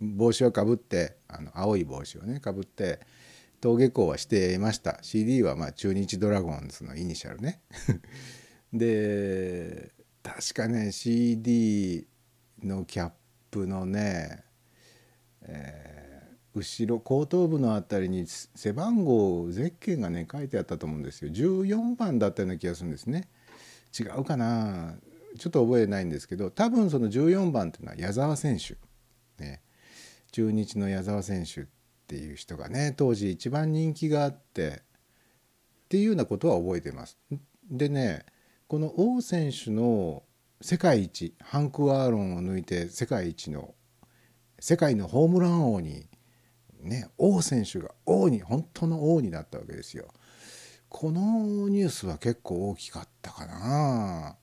[0.00, 3.00] 帽子をかぶってあの青い帽子をねかぶって
[3.62, 4.98] 登下校はしていました。
[5.02, 7.60] CD はまあ中日ドラゴンズのイニシャルね。
[8.72, 12.06] で確かね CD
[12.62, 13.12] のキャッ
[13.50, 14.44] プのね、
[15.42, 16.02] えー
[16.54, 21.30] 後ろ後頭部のあたりに背番号ゼッケンがね書いてあったと思うんですよ。
[21.30, 23.28] 14番だったような気がするんですね。
[23.98, 24.96] 違うかな。
[25.38, 28.76] ちょっと覚えないんですけど多分その14番っていうのは矢沢選手。
[29.42, 29.62] ね。
[30.30, 31.66] 中日の矢沢選手
[32.12, 37.16] っていう人がね当時一番人気があってっていうようなことは覚えてます。
[37.70, 38.26] でね
[38.68, 40.22] この王選手の
[40.60, 43.74] 世界一ハンク・アーロンを抜いて世界一の
[44.60, 46.06] 世界のホームラン王に
[46.82, 50.08] ね王選手が王に本当の王になったわけですよ。
[50.90, 54.36] このニュースは結構大きかったかな。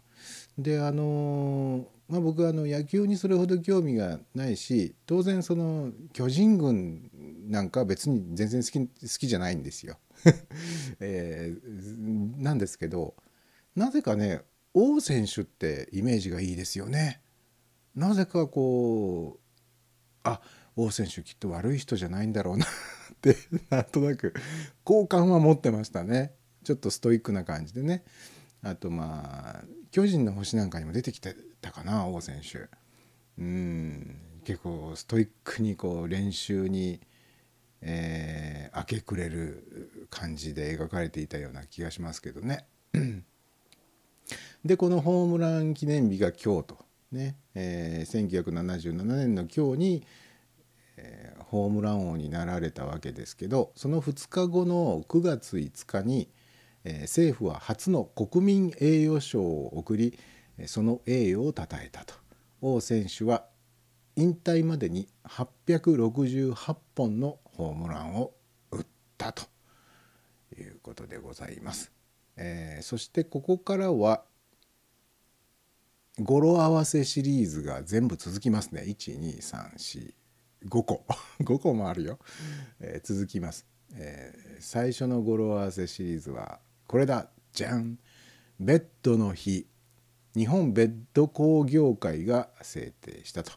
[0.58, 7.08] であのまあ、僕はあの野球にそれほど興味がないし当然その巨人軍
[7.47, 9.97] なんか別に全然好き好きじゃないんですよ。
[10.99, 13.15] えーなんですけど
[13.75, 14.41] なぜかね
[14.73, 17.21] 王選手ってイメージがいいですよね。
[17.95, 20.41] なぜかこうあ
[20.75, 22.65] 王選手きっと悪い人じゃないんだろうな
[23.13, 23.35] って
[23.69, 24.33] なんとなく
[24.83, 26.33] 好感は持ってましたね。
[26.63, 28.04] ちょっとストイックな感じでね。
[28.62, 32.69] あとまあ巨人の星なんかにも出てきてたかな王選手。
[33.37, 37.01] うん結構ストイックにこう練習に、
[37.82, 42.65] えー明け暮れる感じで描かれていたような気がしますけどね。
[44.63, 46.77] でこのホームラン記念日が今日と
[47.12, 50.04] ね、えー1977年の今日に、
[50.98, 56.30] えーホームラン王になられたわけですけどその2日後の9月5日に、
[56.84, 60.19] えー政府は初の国民栄誉賞を贈り
[60.67, 62.13] その栄誉をたたえたと
[62.62, 63.46] 王選手は
[64.15, 68.31] 引退までに868本のホームランを
[68.71, 68.85] 打っ
[69.17, 69.43] たと
[70.57, 71.91] いうことでございます。
[72.37, 74.23] えーそしてここからは
[76.19, 78.83] 語呂合わせシリーズが全部続きますね。
[78.87, 80.13] 12345
[80.83, 81.05] 個。
[81.43, 82.17] 5個もあるよ、
[82.79, 87.29] えー続きます、えー最初の語呂合わせシリーズはこれだ。
[87.51, 87.99] じゃん。
[88.57, 89.67] ベッドの日。
[90.33, 93.51] 日本ベッド工業会が制定したと。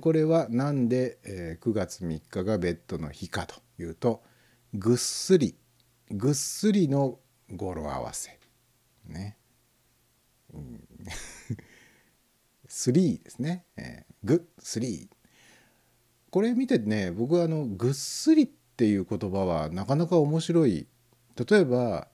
[0.00, 4.22] これはなんで、えー9月3日がベッドの日かというと
[4.74, 5.56] ぐっすり
[6.10, 7.18] ぐっすりの
[7.54, 8.38] 語呂合わせ。
[9.06, 9.36] ね。
[12.68, 15.08] 3ですね、えー、ぐっすり。
[16.30, 20.86] これ見てね僕はあのぐっすりっていう言葉はなかなか面白い。
[21.48, 22.08] 例えば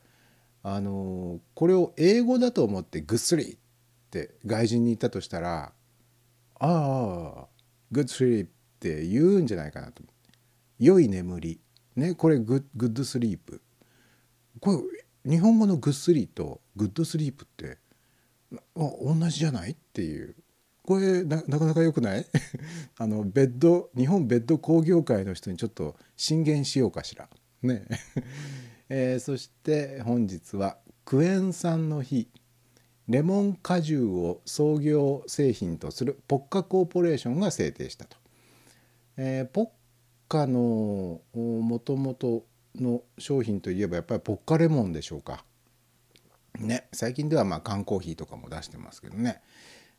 [0.62, 3.56] あのこれを英語だと思ってぐっすりっ
[4.10, 5.72] て外人に言ったとしたら
[6.58, 7.46] ああ
[7.90, 10.02] good sleep って言うんじゃないかなと。
[10.78, 11.60] 良い眠り。
[11.96, 13.60] ねこれグッ good sleep
[14.60, 14.72] こ
[15.24, 17.78] れ日本語のぐっすりと good sleep って
[18.74, 20.36] 同じじゃないっていう。
[20.82, 22.26] これななかなか良くない？
[22.98, 27.28] あのベッド日本ベッド工業会の人にちょっと進言しようかしら。
[27.62, 27.86] ね。
[28.88, 32.28] えーそして本日はクエン酸の日。
[33.10, 38.16] レモン果汁を創業製品とするポッカコーポレーションが制定したと。
[39.16, 39.68] えーポッ
[40.28, 42.44] カのもともと
[42.76, 45.44] の商品といえばやっぱりポッカレモンでしょうか。
[46.60, 49.42] ね最近ではまあ缶コーヒーとかも出してますけどね。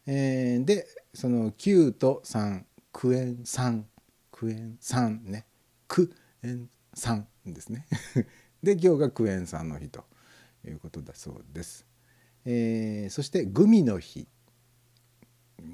[0.07, 3.87] えーでその9と3クエン酸
[4.31, 5.45] クエン酸ね
[5.89, 7.87] クエン酸ですね。
[8.63, 10.05] で今日がクエン酸の日と
[10.65, 11.90] いうことだそうです。
[12.45, 14.27] えーそしてグミの日。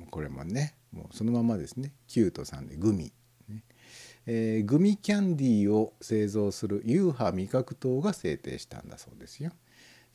[0.10, 1.94] これもねもうそのままですね。
[2.10, 3.12] 9と3でグミ、
[4.26, 9.52] えーグミキャンディーを製造するユーハ味覚糖が制定したんだそうですよ。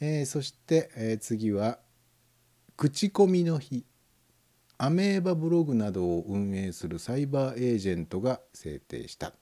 [0.01, 1.79] えーそして、え次は
[2.77, 3.85] 口コミの日。
[4.79, 9.33] アメーバブログなどを運営するサイバーエージェントが制定した。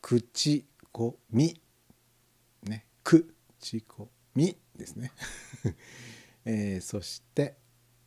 [0.00, 1.60] 口コミ。
[2.62, 2.86] ね。
[3.02, 3.24] 口
[3.82, 5.10] コミですね。
[6.44, 7.56] えーそして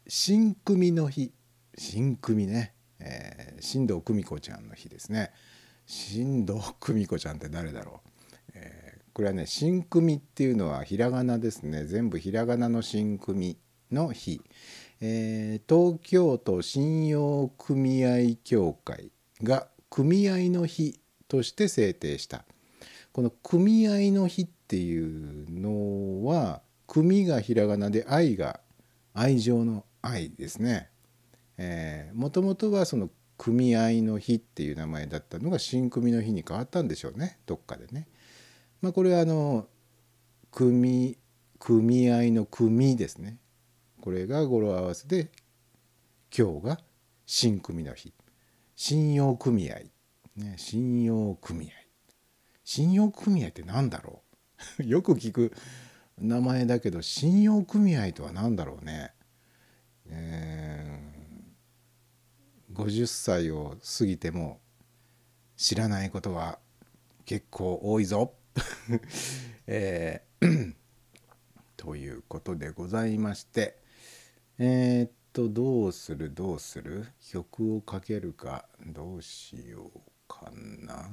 [0.08, 1.32] 新組の日。
[1.78, 5.32] 新組ね、えー新藤久美子ちゃんの日ですね。
[5.86, 8.10] 新藤久美子ちゃんって誰だろう、
[8.54, 11.86] えーこれはね新組っていうのはひらがなですね。
[11.86, 13.58] 全部ひらがなの新組
[13.92, 14.42] の日、
[15.02, 19.12] えー東京都信用組合協会
[19.42, 22.46] が組合の日として制定した。
[23.14, 28.60] この組合の日っていうのは組がひらがなで愛が
[29.14, 30.90] 愛情の愛ですね。
[32.14, 38.08] もともとはその組合の日っていう名前だったのが新組の日に変わったんでしょうねどっかでね。
[38.82, 39.68] まあこれはあの
[40.52, 41.18] 組
[41.60, 43.38] 組合の組ですね。
[44.02, 45.32] これが語呂合わせで
[46.38, 46.80] 今日が
[47.26, 48.14] 新組の日
[48.76, 49.80] 信用組合
[50.36, 51.70] ね信用組合
[52.64, 54.22] 信用組合って何だろ
[54.80, 54.84] う？
[54.86, 55.54] よく聞く
[56.20, 59.14] 名前だけど信用組合とは何だろうね。
[60.08, 61.16] えー
[62.74, 64.60] 50歳を過ぎても
[65.56, 66.60] 知らないことは
[67.26, 68.34] 結構多いぞ。
[69.68, 70.76] えー
[71.78, 73.78] ということでございまして
[74.58, 76.34] えーっとどうする？
[76.34, 77.06] どうする？
[77.30, 81.10] 曲をかけるかどうしようかな。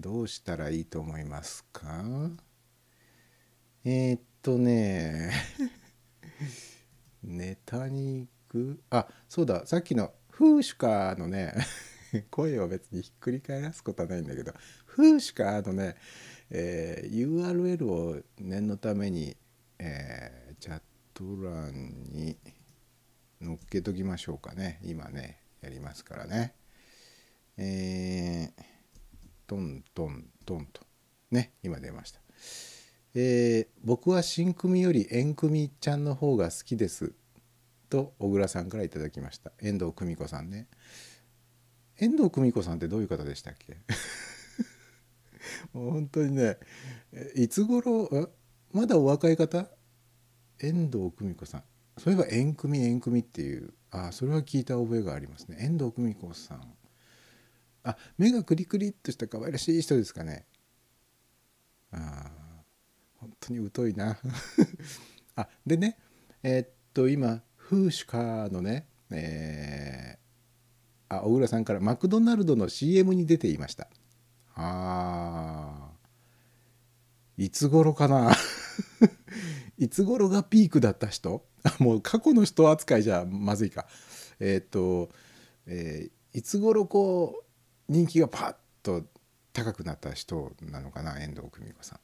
[0.00, 2.04] どうしたらいいと思いますか？
[3.84, 5.32] えーっとね。
[7.22, 8.80] ネタに行く？
[8.90, 9.66] あそうだ。
[9.66, 11.54] さっきの「フーシュカー」のね。
[12.30, 14.54] 声を別にひっくり返すことはないんだけど
[14.86, 15.96] 「フーシュカー」のね、
[16.48, 19.36] えー URL を念のために、
[19.78, 20.82] えーチャッ
[21.14, 22.38] ト欄に
[23.42, 24.80] 載っけときましょうかね。
[24.82, 26.54] 今ねやりますからね。
[27.58, 28.07] えー
[29.48, 30.82] トントントンと。
[31.32, 32.20] ね今出ました、
[33.14, 37.12] えー僕は新組より縁組ちゃんの方が好きです
[37.90, 39.52] と小倉さんからいただきました。
[39.60, 40.68] 遠藤久美子さんね。
[41.98, 43.78] 遠藤久美子さんってどういう方でしたっけ？
[45.72, 46.58] もう本当にね
[47.34, 48.30] いつ頃
[48.72, 49.68] まだお若い方？
[50.60, 51.64] 遠藤久美子さん。
[51.98, 55.56] そういえば縁組縁組っていうあそれは聞いた覚えがありますね。
[55.60, 56.77] 遠藤久美子さん。
[57.84, 60.44] あ目がクリクリっとした可愛らしい人ですかね。
[61.90, 62.38] あー
[63.20, 64.18] 本当に疎いな。
[65.36, 65.98] あでね
[66.42, 73.88] えーっと今フーシュカーのねえーあ小倉さんからマクドナルドの CM に出ていました。
[74.54, 75.90] あ
[77.36, 78.32] いつ頃かな。
[79.78, 81.46] いつ頃がピークだった人？
[81.78, 83.86] もう過去の人扱いじゃまずいか。
[84.40, 85.08] えっ、と、
[85.66, 87.47] えーいつ頃こう
[87.88, 89.04] 人気がパッと
[89.52, 92.00] 高くなった人なのかな遠藤久美子さん。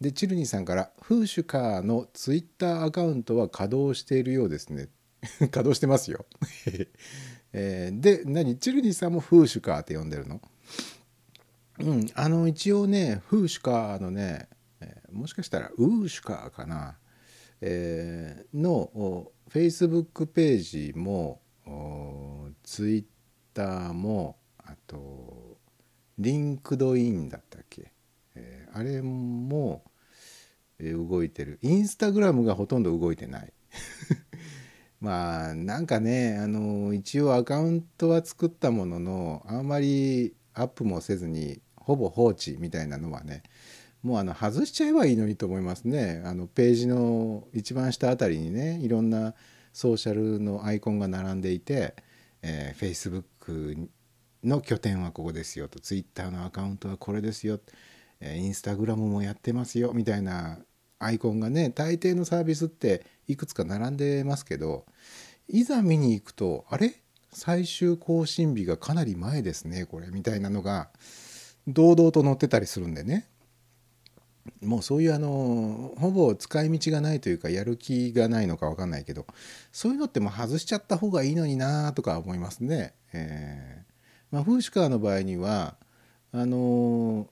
[0.00, 4.88] でチルニーさんから「フーシュカーのツイッターアカウントは稼働しているようですね」
[5.38, 6.26] 稼働してますよ。
[7.52, 8.58] えーで何？
[8.58, 10.40] チルニーさんもフーシュカーって呼んでるの？
[11.80, 14.48] うんあの一応ねフーシュカーのね、
[14.80, 16.96] えーもしかしたらウーシュカーかな、
[17.60, 21.40] えーのフェイスブックページも
[22.62, 23.04] ツイッ
[23.52, 24.38] ターも
[24.70, 25.58] あと
[26.18, 27.92] リンクドインだったっけ、
[28.34, 29.82] えーあれも、
[30.78, 31.58] えー動いてる。
[31.62, 33.52] インスタグラムがほとんど動いてない。
[35.00, 43.42] まあなんかねあの一応アカウントは作ったもののあんまりアップもせずにほぼ放置みたいなのはね
[44.02, 46.22] もうあの外しちゃえばいいのにと思いますね。
[46.24, 49.34] あのページの一番下あたりにねいろんな
[49.72, 51.94] ソーシャルのアイコンが並んでいて、
[52.42, 53.88] えー、Facebook
[54.42, 55.80] の拠点はここですよと。
[55.80, 57.60] Twitter のアカウントはこれですよ、
[58.20, 60.58] えー、Instagram もやってますよみたいな
[60.98, 64.86] アイコンがね大抵のサービスっていくつか並んでますけど
[65.48, 66.94] いざ見に行くとあれ？
[67.32, 70.88] 最終更新日がかなり前ですねこれみたいなのが
[71.68, 73.28] 堂々と載ってたりするんでね。
[74.62, 79.26] もうそういうあのほぼ使い道がないというかやる気がないのか分かんないけど
[79.70, 82.94] そういうのってもう外しちゃった方がいいのになとか思いますね。
[83.12, 83.79] えー
[84.30, 85.76] まあ、フーシカーの場合には
[86.32, 87.28] あの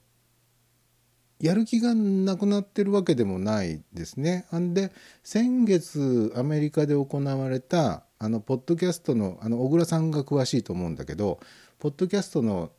[1.41, 4.47] やる気がなくなってるわけでもないですね。
[4.57, 4.91] んで
[5.23, 11.39] 先月アメリカで行われたあのポッドキャストのあの小倉さんが詳しいと思うんだけど
[11.79, 12.73] ポッドキャストの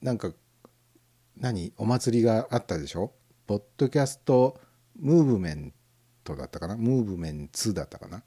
[0.00, 0.30] なんか
[1.36, 3.10] 何お祭りがあったでしょ？
[3.48, 4.60] ポッドキャスト
[4.96, 5.72] ムーブメン
[6.22, 6.76] トだったかな？
[6.76, 8.22] ムーブメンツだったかな？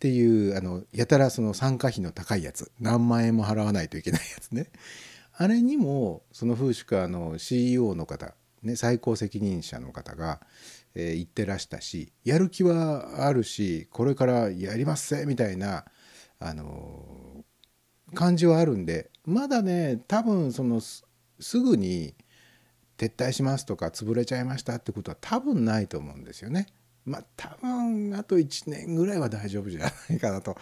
[0.00, 4.70] っていうあのやたらその参加費の高いやつ何万円も払わないといけないやつね
[5.36, 10.40] あれにもそのフーシュカーの CEO の方、ね、最高責任者の方が、
[10.94, 15.84] えー言ってらしたしやる気はあるしこれからやりますせみたいな、
[16.38, 21.04] あのー感じはあるんでまだね多分そのす
[21.60, 22.14] ぐに
[22.98, 26.66] 撤退しますとか潰れちゃいましたってことは多分ないと思うんですよね。
[27.04, 30.56] まあ多分あと1年ぐらいは大丈夫じゃないかなと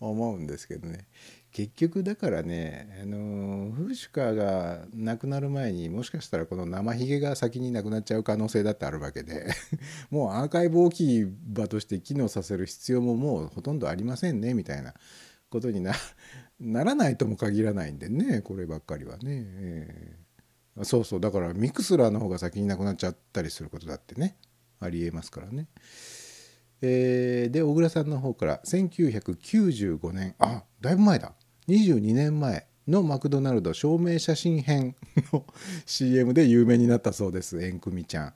[0.00, 1.06] 思うんですけどね。
[1.52, 9.46] 結局だからねあのフーシュカーが亡くなる前にもしかしたらこの生ひげが先になくなっちゃう可能性だってあるわけで
[10.10, 14.94] もうアーカイブ置き場として機能させる必要ももうほとんどありませんねみたいな
[15.50, 15.92] ことにな
[16.84, 19.22] らないとも限らないんでねこればっかりはね。
[19.26, 20.16] え
[20.78, 20.84] え。
[20.84, 21.20] そうそう。
[21.20, 24.36] だからミクスラーの方が先になくなっちゃったりすることだってね。
[24.82, 25.68] ありえますからね。
[26.80, 31.32] えーで小倉さんの方から1995年あだいぶ前だ
[31.68, 34.96] 22年前のマクドナルド証明写真編
[35.32, 35.46] の
[35.86, 38.34] CM で有名になったそうです縁組ちゃん。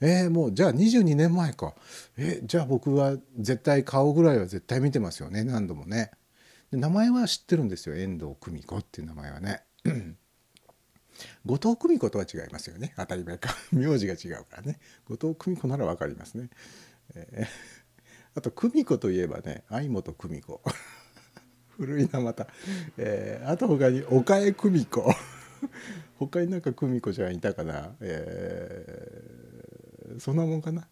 [0.00, 1.74] えー、もうじゃあ22年前か
[2.16, 6.12] えじゃあ僕は絶対顔ぐらいは絶対見てますよね何度もね
[6.70, 9.64] 名前は知ってるんですよ遠藤久美子っていう名前はね
[11.48, 12.92] 後藤久美子とは違いますよね。
[12.96, 13.48] 当たり前か。
[13.72, 14.78] 名字が違うからね。
[15.08, 16.50] 後藤久美子なら分かりますね、
[17.14, 17.46] えー
[18.34, 20.60] あと久美子といえばね相本久美子。
[21.76, 22.46] 古いなまた、
[22.98, 25.02] えーあと他に岡江久美子。
[26.20, 30.86] 他になんか久美子ちゃんいたかな、えーそんなもんかな。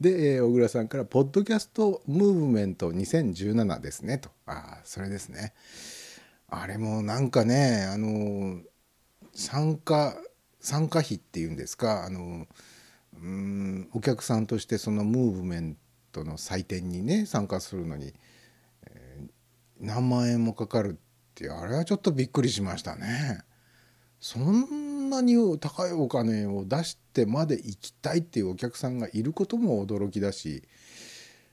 [0.00, 4.30] で、えー小倉さんから「ポッドキャストムーブメント2017ですね」と。
[4.46, 5.52] ああそれですね。
[6.48, 8.62] あれもなんかねあの
[9.34, 10.16] 参加
[10.60, 12.46] 参加費っていうんですかあの
[13.14, 15.76] うんお客さんとしてそのムーブメン
[16.12, 18.14] トの祭典にね参加するのに、
[18.86, 19.34] えー
[19.80, 20.94] 何万円もかかるっ
[21.34, 23.40] てあれはちょっとびっくりしましたね。
[24.20, 30.62] そんなに高いお金を出してまで行きたいっていうお客さんがいることも驚きだし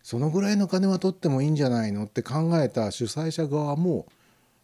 [0.04, 4.08] そのぐらいの金は取ってもいいんじゃないのって考えた主催者側も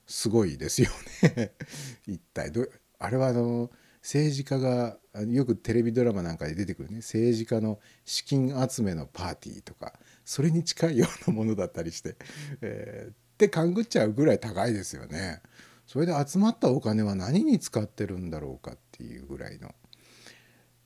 [0.05, 0.89] すごいですよ
[1.21, 1.51] ね。
[2.07, 2.65] 一体ど
[2.99, 3.69] あれはあの
[4.01, 6.97] 政治家がよくテレビドラマなんかで出てくるね。
[6.97, 9.93] 政治家の資金集めのパーティーとか
[10.23, 12.15] それに近いようなものだったりして、
[12.61, 15.41] えーって勘ぐっちゃうぐらい高いですよね。
[15.85, 19.75] それで集まったお金は何に使ってるんだろうかっていうぐらいの。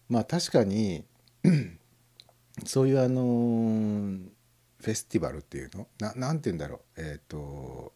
[0.09, 1.05] まあ確かに
[2.65, 4.17] そういうあの
[4.79, 5.87] フェスティバルっていうの？
[5.99, 7.01] ななんて言うんだろう。
[7.01, 7.93] えっ、と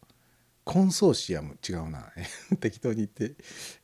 [0.65, 2.11] コンソーシアム違うな。
[2.59, 3.35] 適当に言って。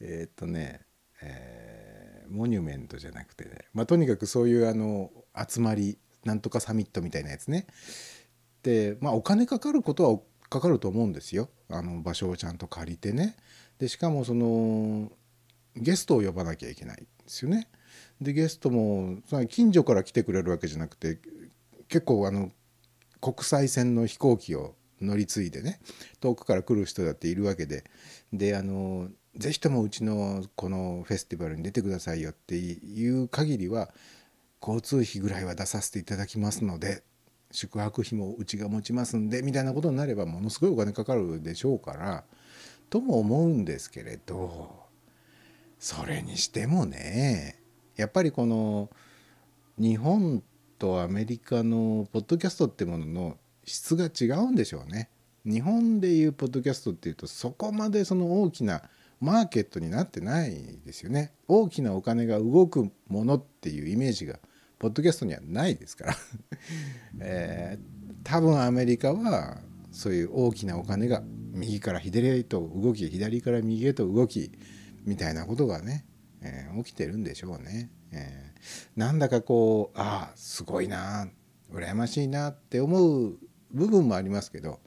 [0.02, 0.82] えっ、とね、
[1.22, 2.02] えー
[2.32, 5.12] モニュメントじゃなくてね、まあ、とにかくそういうあの
[5.48, 7.68] 集まりなんとかサミットみたいなやつね。
[8.64, 10.20] でまあお金かかることは
[10.50, 11.50] かかると思うんですよ。
[11.70, 13.36] あの場所をちゃんと借りてね。
[13.78, 15.12] でしかもその
[15.76, 17.68] ゲストを呼ばなきゃいけないんですよね。
[18.20, 21.20] でゲストもその近所から来てくれるわけじゃなくて
[21.88, 22.52] 結構あの
[23.20, 25.80] 国際線の飛行機を乗り継いでね
[26.20, 27.84] 遠くから来る人だっているわけで。
[28.34, 33.90] であのぜひともうちのこのフェスティバルに出てくださいよっていう限りは
[34.62, 37.04] 交通費ぐらいは出させていただきますので
[37.52, 42.24] 宿泊費もうちが持ちますんでみたいなことになればものすごいお金かかるでしょうから
[42.90, 44.82] とも思うんですけれど
[45.80, 47.60] それにしてもね
[47.96, 48.90] やっぱりこの
[49.78, 50.44] 日本
[50.78, 53.38] とアメリカのポッドキャストってものの
[53.72, 55.10] 質が違うんでしょうね。
[55.46, 58.84] 日本でいうポッドキャストっていうとそこまでその大きな
[59.20, 61.34] マーケットになってないですよね。
[61.48, 64.40] 大きなお金が動くものっていうイメージが
[64.80, 66.16] ポッドキャストにはないですから、
[67.22, 69.62] えー多分アメリカは
[69.92, 74.52] そういう大きなお金が右から左へと動き左から右へと動き
[75.06, 76.06] みたいなことがね、
[76.42, 77.90] えー起きてるんでしょうね。
[78.12, 78.52] えー
[79.00, 81.28] なんだかこうああすごいな
[81.72, 83.40] 羨ましいなって思う
[83.74, 84.80] 部分もありますけど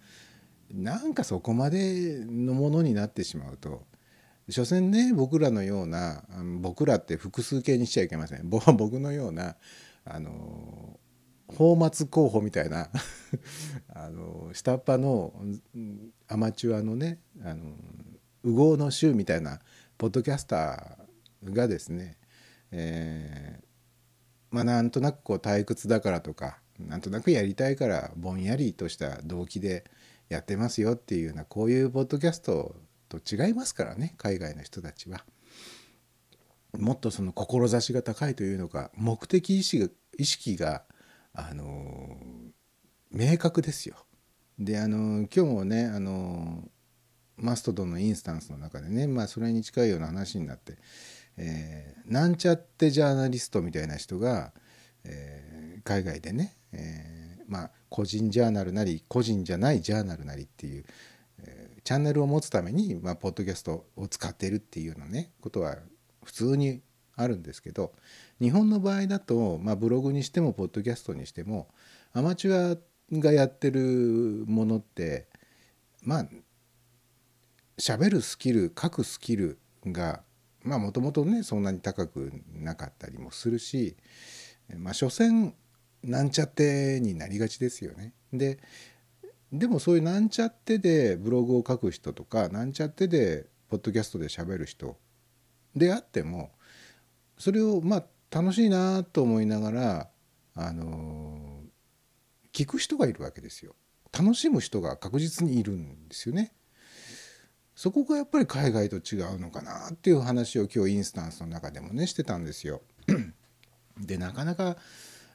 [0.70, 3.82] なんかそこまでのものになってしまうと
[4.49, 6.24] 所詮ね僕らのような
[6.61, 8.49] 僕らって複数形にしちゃいけません。
[8.51, 9.57] 僕のような
[10.05, 11.01] あの
[11.57, 12.91] 泡沫候補みたいな
[13.89, 15.32] あの下っ端の
[16.28, 17.74] アマチュアのねあの
[18.43, 19.61] 右往の衆みたいな
[19.97, 22.18] ポッドキャスターがですね、
[22.70, 23.64] えー
[24.55, 29.85] まあなんとなくこう退屈だからとかなんとなくやりたいからぼんやりとした動機で
[30.29, 32.75] やってますよっていうようなこういうポッドキャスト
[33.09, 35.25] と違いますからね海外の人たちは。
[36.77, 40.83] もっとその志が高いというのか目的意識が意識が
[41.33, 42.16] あの
[43.12, 43.97] 明確ですよ。
[44.59, 46.68] であの今日もねあの
[47.37, 50.79] マストドンのインスタンスの中でねまあそれに近いような話になって、
[51.37, 54.53] えーなんちゃってジャーナリストみたいな人が、
[55.05, 55.55] えー
[55.85, 60.85] 海外でね、えーまあ個人ジャーナルなり個人じゃないジャーナルなりっていう、
[61.39, 65.77] えーチャンネルを持つために、まあ、ポッドキャストを使ってるっていうようなねことは
[66.25, 66.81] 普通に
[67.14, 67.93] あるんですけど
[68.41, 71.68] 日本の場合だと、まあ、ブログにしてもポッドキャストにしても
[72.14, 75.29] アマチュアがやってるものって
[76.03, 76.29] まあ
[77.79, 80.22] 喋るスキル書くスキルが
[80.62, 83.97] まあもともとねそんなに高くなかったりもするし
[84.77, 85.55] まあ所詮
[86.05, 88.12] なんちゃってになりがちですよね。
[88.32, 88.59] で
[89.52, 94.96] でもそういうなんちゃってでブログを書く人とかなんちゃってでポッドキャストで喋る人
[95.76, 96.50] であっても
[97.38, 100.09] それをまあ楽しいなと思いながら
[100.57, 101.62] あの
[102.52, 103.74] 聞く人がいるわけですよ。
[104.16, 106.52] 楽しむ人が確実にいるんですよね。
[107.74, 112.82] そこがやっぱり海外と違うのかなっていう話を今日インスタンスの中でもねしてたんですよ。
[113.98, 114.76] でなかなか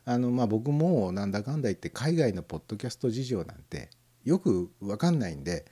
[0.06, 3.89] あの、まあ、僕もなんだかんだ言って海外のポッドキャスト事情なんて
[4.24, 5.66] よく分かんないんで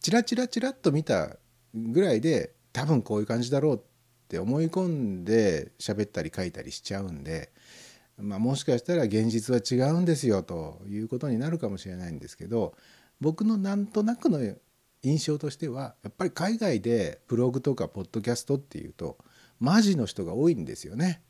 [0.00, 1.36] チラチラチラっと見た
[1.74, 3.80] ぐらいで多分こういう感じだろうっ
[4.28, 7.50] て思い込んで喋ったり書いたりしちゃうんで、
[8.18, 12.74] まあ、もしかしたら現実は違うんですよということになるかもしれないんですけど
[13.20, 14.38] 僕のなんとなくの
[15.02, 19.18] 印象としてはやっぱり海外でブログとかポッドキャストっていうと
[19.58, 21.22] マジの人が多いんですよね。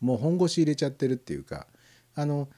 [0.00, 1.66] もう本腰入れちゃってるっていうか
[2.16, 2.48] あの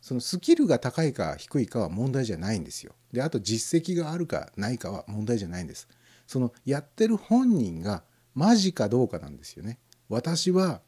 [0.00, 2.94] そのスキルが高いか低いかは問題じゃないんですよ。
[3.12, 5.88] であと実績があるかないかは問題じゃないんです。
[6.26, 8.04] そのやってる本人が
[8.34, 9.78] マジかどうかなんですよね。
[10.08, 10.80] 私は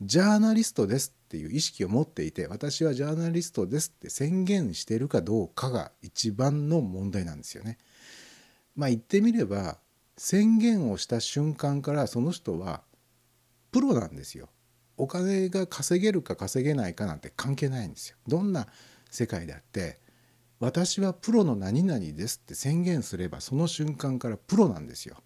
[0.00, 7.78] ジャーナリストですっていう意識を持っていて私はジャーナリストですって宣言してるかどうかが一番の問題なんですよね。
[8.76, 9.78] まあ言ってみれば
[10.16, 12.82] 宣言をした瞬間からその人は
[13.72, 14.48] プロなんですよ。
[14.96, 18.16] お金が稼げるか稼げないかなんて関係ないんですよ。
[18.26, 18.66] どんな
[19.10, 19.98] 世界であって
[20.60, 25.16] 私はプロの何々ですって宣言すればその瞬間からプロなんですよ。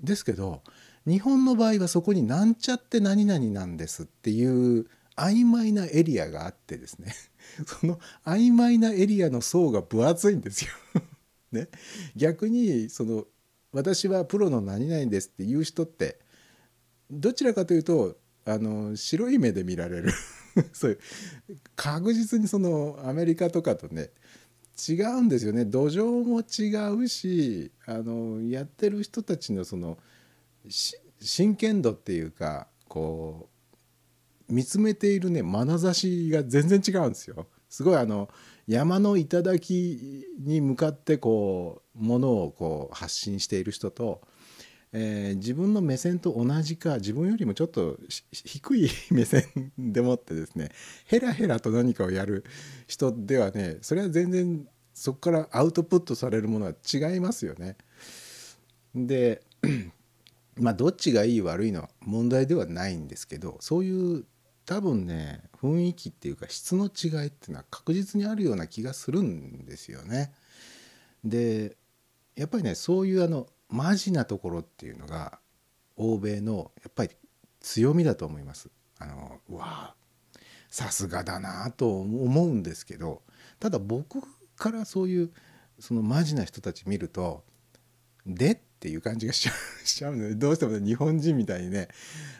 [0.00, 0.62] ですけど
[1.06, 7.14] 日本の場合はそこになんちゃって何々なんですっていう曖昧なエリアがあってですね
[7.66, 10.70] その曖昧なエリアの層が分厚いんですよ。
[11.52, 11.68] ね、
[12.16, 13.26] 逆にその
[13.72, 16.18] 私はプロの何々ですっていう人って
[17.12, 20.10] どちらかというとあの白い目で見られる
[20.72, 20.98] そういう
[21.76, 24.10] 確実にそのアメリカとかとね
[24.88, 29.98] 違うんですよね土壌も違うしあのやってる人たちのその
[31.20, 33.48] 真剣度っていうかこ
[34.48, 37.46] う見つめているね眼差しが全然違うんですよ。
[37.68, 38.28] すごいあの
[38.66, 44.20] 山の頂に向かってこうものをこう発信している人と、
[44.92, 47.98] えー自分の目線と同じか自分よりもちょっと
[48.30, 49.44] 低い目線
[49.78, 50.70] でもってですね
[51.06, 52.44] ヘラヘラと何かをやる
[52.86, 57.76] 人ではねそれは全然そこからアウトプットされるものは違いますよね。
[58.94, 59.42] で
[60.56, 64.26] まあどっちがいい悪いのは問題ではないんですけどそういう
[64.66, 70.32] 多分ね雰囲気っていうか質の違いっていうのは確実にあるような気がするんですよね。
[71.24, 71.76] で
[72.36, 75.38] やっぱりねそういうあのマジなところっていうのが
[75.96, 77.10] 欧米のやっぱり
[77.60, 78.70] 強みだと思います。
[78.98, 79.94] あのうわ
[80.68, 83.22] さすがだなと思うんですけど
[83.58, 84.22] ただ僕
[84.56, 85.30] からそういう
[85.78, 87.42] そのマジな人たち見ると
[88.24, 89.50] でっていう感じがし
[89.84, 91.88] ちゃう のでどうしても日本人みたいにね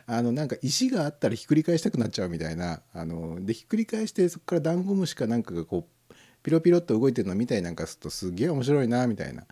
[0.06, 9.46] あのなんか石があったらひっくり返したくなっちゃうみたいなあのでひっくり返してそこからダンゴムシかなんかがこうピロピロっと動いてるのを見たりなんかするとすげえ面白いなみたいな。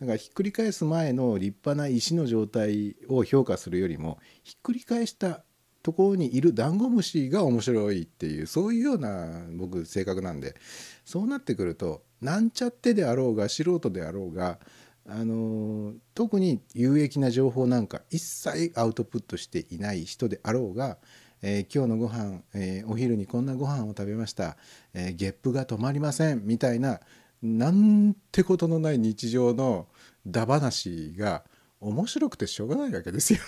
[0.00, 5.44] だかひっくり返す前の立派な石の状態を評価するよりもひっくり返した
[5.82, 10.56] ところにいるダンゴムシが面白いっていうそういうような僕性格なんで
[11.04, 14.58] そうなってくるとなんちゃってであろうが素人であろうが
[15.06, 20.96] あのー特に有益な情報なんか一切アウトプットしていない人であろうが、
[21.42, 24.56] えー今日のご飯、えーお昼にこんなご飯を食べました、
[24.94, 26.42] えーゲップが止まりません。
[26.46, 27.00] みたいな
[27.44, 29.86] なんてことのない日常の
[30.26, 31.44] だ話が
[31.78, 33.38] 面白くてしょうがないわけですよ。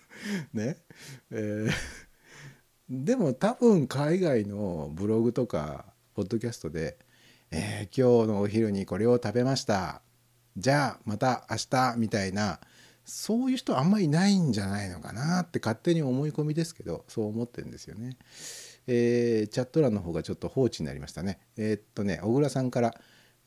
[0.54, 0.78] ね
[1.30, 1.70] えー
[2.88, 6.98] でも多分海外のブログとかポッドキャストで、
[7.50, 10.02] えー今日のお昼にこれを食べました
[10.56, 12.60] じゃあまた明日みたいな
[13.04, 18.16] そういう人あんまりいないんじゃないのかなって勝手に思い込みですけどそう思ってるんですよね。
[18.86, 21.38] えーチャット欄の方がちょっと放置になりましたね。
[21.56, 22.94] えーっとね小倉さんから、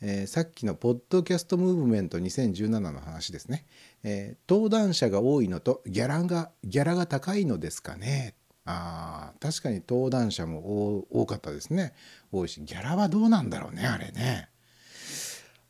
[0.01, 3.65] えーさっきのポッドキャストムーブメント2017の話ですね。
[4.03, 8.35] えー登壇者が多いのとギャラがギャラが高いのですかね。
[8.65, 11.93] あ確かに登壇者も多かったですね。
[12.31, 14.49] 多いしギャラはどうなんだろうねあれね。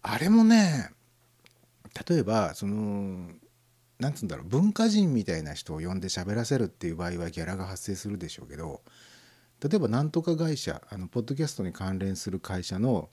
[0.02, 0.90] あれもね
[2.08, 3.30] 例えばその
[4.00, 8.82] なんつうんだろう文化人みたいな人を呼んで喋らせるっていう場合はギャラが発生するでしょうけど
[9.64, 13.10] 例えばなんとか会社あのポッドキャストに関連する会社の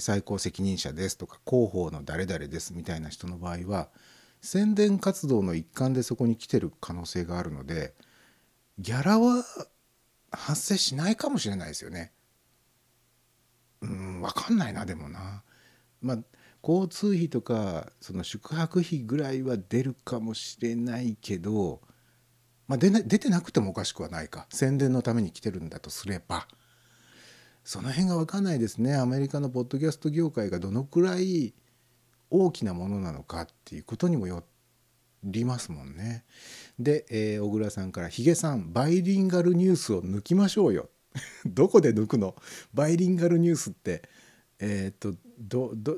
[0.00, 3.88] 最高責任者ですとか広報の誰々ですみたいな人の場合は
[4.40, 7.94] 宣伝活動の一環でそこに来てる可能性があるので
[8.78, 9.44] ギャラは
[10.30, 12.12] 発生しないかもしれないですよね。
[13.82, 15.42] うん分かんないなでもな。
[16.00, 16.18] まあ
[16.62, 21.80] 交通費とかその宿泊費ぐらいは出るかもしれないけど、
[22.68, 26.46] まあ、出出てなくてもおかしくはないか宣伝のために来てるんだとすれば
[27.64, 28.96] その辺が分かんないですね。
[28.96, 31.54] アメリカのポッドキャスト業界がどのくらい
[32.30, 34.44] 大きなものなのかっていうことにもよ
[35.22, 36.24] りますもんね。
[36.78, 40.90] で、えー小倉さんから「ヒゲさんバイリンガルニュースを抜きましょうよ」
[41.46, 42.34] どこで抜くの？
[42.74, 44.02] バイリンガルニュースって
[44.58, 45.14] えーっと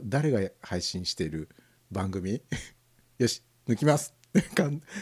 [0.05, 1.49] 誰が配信している
[1.91, 2.43] 番組？
[3.19, 4.13] よし抜きます。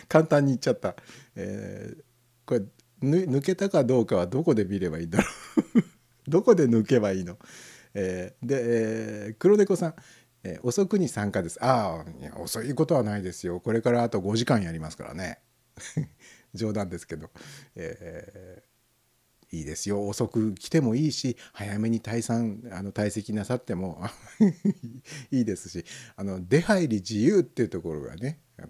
[0.09, 0.95] 簡単に言っちゃった、
[1.35, 2.05] えー
[2.45, 2.63] これ
[3.01, 5.25] 抜けたかどうかはどこで見ればいいんだろ
[5.75, 5.83] う？
[6.29, 7.39] どこで抜けばいいの、
[7.95, 8.61] えーで、
[9.27, 9.95] えー黒猫さん、
[10.45, 11.59] えー遅くに参加です。
[11.63, 12.05] あ
[12.35, 13.61] あ遅いことはないですよ。
[13.61, 15.41] これからあと5時間やりますからね。
[16.55, 17.31] 冗談ですけど、
[17.77, 18.73] えー
[19.55, 20.09] いいですよ。
[20.09, 24.03] 遅く来てもいいし早めに退散あの退席なさっても
[25.31, 25.85] いいですし
[26.17, 28.69] あの出入り自由っていうところがねあの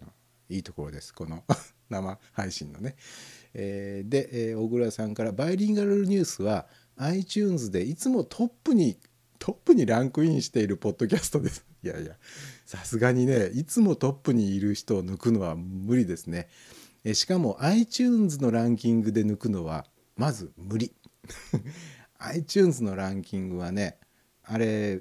[0.49, 1.15] いいところです。
[1.15, 1.45] この
[1.89, 2.97] 生配信のね。
[3.55, 6.67] えーで、えー小倉さんから「バイリンガルニュースは
[6.97, 8.99] iTunes でいつもトップに
[9.39, 12.17] トップにランクインしているポッドキャストです」 いやいや
[12.65, 16.49] さすがにねいつもトップにいる人を抜くのは無理ですね。
[17.05, 19.85] えしかも iTunes のランキングで抜くのは
[20.17, 20.95] まず無理。
[22.19, 23.99] iTunes のランキングはね
[24.45, 25.01] あれ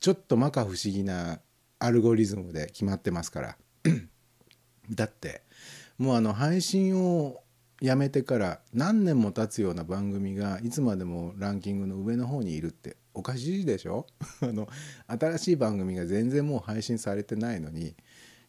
[0.00, 1.40] ちょっと摩訶不思議な
[1.78, 3.58] アルゴリズムで決まってますから。
[4.90, 5.42] だって
[5.96, 7.44] もうあの配信を
[7.82, 14.06] やめてから何年も経つような番組がいつまでもランキングの上の方にいるっておかしいでしょ？
[14.40, 14.68] あの
[15.08, 17.96] 新しい番組が全然もう配信されてないのに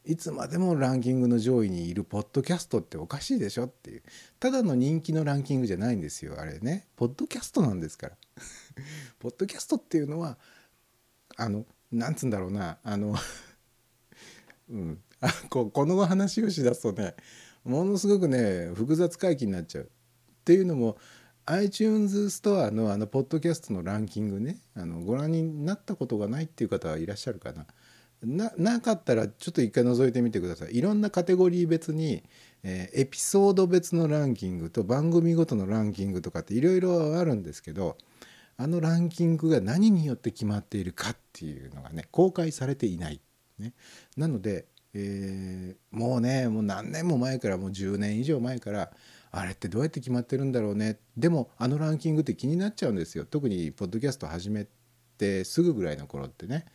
[0.05, 4.03] いつまでもランキングの上位にいるポッドキャストっておかしいでしょっていう。
[4.39, 6.85] ただの人気のランキングじゃないんですよあれね。
[6.95, 8.17] ポッドキャストなんですから。
[9.17, 10.37] ポッドキャストっていうのは
[11.37, 13.15] あのなんつうんだろうなあの
[14.69, 15.01] うん。
[15.21, 17.15] あここの話をしだすとね
[17.63, 19.83] ものすごくね複雑回帰になっちゃう。
[19.85, 19.87] っ
[20.43, 20.97] ていうのも
[21.45, 27.65] iTunes ストアのあのポッドキャストのランキングねあのご覧になったことがないっていう方はいらっしゃるかな。
[28.21, 30.77] ななかったらちょっと一回覗いてみてください。
[30.77, 32.23] いろんなカテゴリー別に、
[32.63, 37.97] えーエピソード別のランキングと番組ごとのランキングとかっていろいろあるんですけど
[38.55, 43.19] あのランキングが何によって決まっているかっていうのがね公開されていない。
[43.59, 43.73] ね、
[44.17, 48.91] なので、えーもうねもう何年も前からもう10年以上前から
[49.31, 50.99] あれってどうやって決まってるんだろうね。
[51.17, 53.25] でもあのランキングって気になっちゃうんですよ。
[53.25, 54.67] 特にポッドキャスト始め
[55.17, 56.65] てすぐぐらいの頃ってね、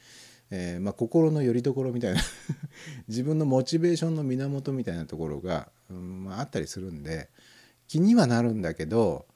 [0.50, 2.20] えーまあ、心の拠り所みたいな
[3.06, 7.28] 自分のモチベーションの源みたいなところが、うんまあ、あったりするんで
[7.86, 9.26] 気にはなるんだけど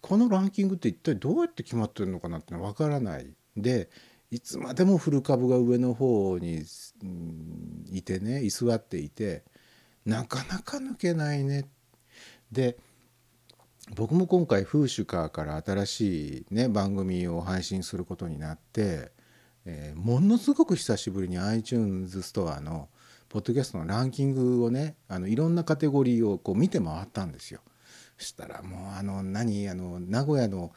[0.00, 3.34] このランキングって一体どうやって決まってるのかなってのは分からない。
[3.56, 3.90] で
[4.32, 6.64] いつまでも古株が上の方に、
[7.92, 9.42] いてね居座っていて
[10.06, 11.68] なかなか抜けないね
[12.50, 12.78] で
[13.94, 19.12] 僕も今回フーシュカーから新しい、ね、番組を配信することになって、
[19.66, 22.88] えーものすごく久しぶりに iTunes ストアの
[23.28, 27.60] ポッドキャストのランキングをねあのいろんなカテゴリーをこう見て回ったんですよ。
[28.16, 30.72] そしたらもうあの何あの名古屋の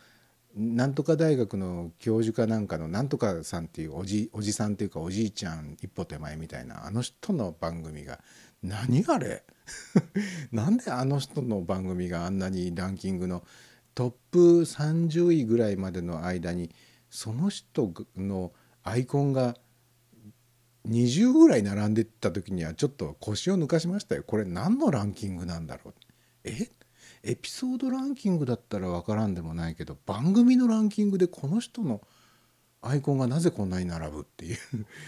[0.55, 8.21] なんとか大学の教授かなんかのなんとかさんっていうおじおじさんっていうかおじいちゃん一歩手前みたいなあの人の番組が
[8.63, 9.43] 何あれ？
[10.53, 13.43] なんであの人の番組があんなにランキングの
[13.93, 16.73] トップ30位ぐらいまでの間に
[17.09, 18.53] その人の
[18.83, 19.57] アイコンが
[20.87, 24.23] 20ぐらい並んでった時にはちょっと腰を抜かしましたよ。
[24.23, 25.93] これ何のランキングなんだろう？
[26.45, 26.51] え？
[26.51, 26.69] っ
[27.27, 32.01] エピソードランキングだったら分からんでもないけど番組のランキングでこの人の
[32.81, 34.57] アイコンがなぜこんなに並ぶっていう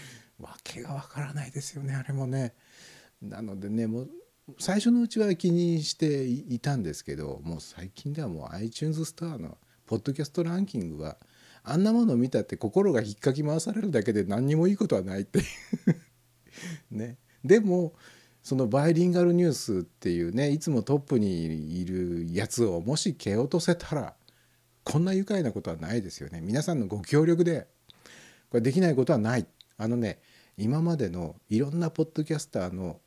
[0.42, 2.54] わけが分からないですよねあれもね。
[3.22, 4.10] なのでねもう
[4.58, 11.18] 最初のうちは気にしていたんですけどもう最近ではもう iTunes ストアのポッドキャストランキングは
[11.62, 15.46] あんなものを見たって心が引っかき回されるだけで何にもいいことはないっていう
[16.96, 17.18] ね。
[17.44, 17.94] でも
[18.48, 24.14] そのバイリンガルニュースっていうねいつもトップにいるやつをもし蹴落とせたら
[24.84, 27.66] こんな愉快なことはないですよね皆さんのご協力で
[28.48, 29.46] これできないことはない
[29.76, 30.22] あのね
[30.56, 33.02] 今までのいろんなポッドキャスターの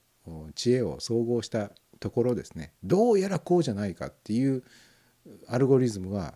[0.53, 4.61] 知恵を総合したところですねどうやらこうじゃないかっていう
[5.47, 6.35] アルゴリズムは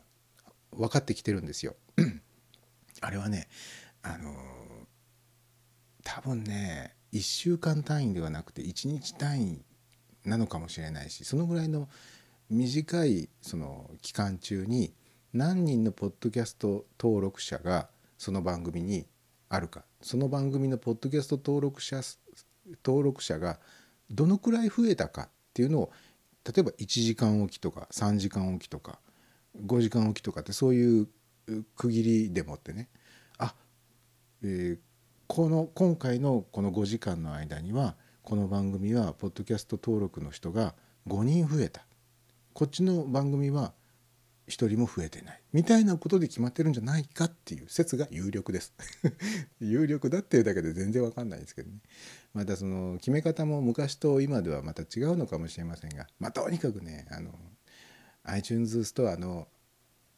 [0.71, 1.75] 分かってきてるんですよ。
[3.01, 3.49] あれはね
[4.01, 4.33] あの
[6.03, 9.61] 多分ね1週間単位ではなくて1日単位
[10.25, 11.87] なのかもしれないしそのぐらいの
[12.49, 14.93] 短いその期間中に
[15.33, 17.87] 何人のポッドキャスト登録者が
[18.17, 19.05] その番組に
[19.49, 19.83] あるか。
[20.01, 22.01] その番組のポッドキャスト登録者
[22.83, 23.59] 登録者が
[24.09, 25.91] どのくらい増えたかっていうのを
[26.45, 28.99] 例えば1時間おきとか3時間おきとか
[29.65, 31.07] 5時間おきとかってそういう
[31.75, 32.89] 区切りでもってね
[33.37, 33.55] あ、
[34.43, 34.94] えー
[35.27, 40.75] この今回のこの5時間の間にはこの番組はポッドキャスト登録の人が
[41.07, 41.85] 5人増えた。
[42.53, 43.73] こっちの番組は
[44.47, 45.41] 1人も増えてない。
[45.51, 48.73] みたいなことで決まってるんじゃないかっていう説が有力です。
[49.59, 51.79] 有力だっていうだけで全然わかんないですけどね。
[52.33, 57.31] またその決め方も昔と今ではまた違うのかもしれませんがまあとにかくねあの
[58.23, 59.47] iTunes ストアの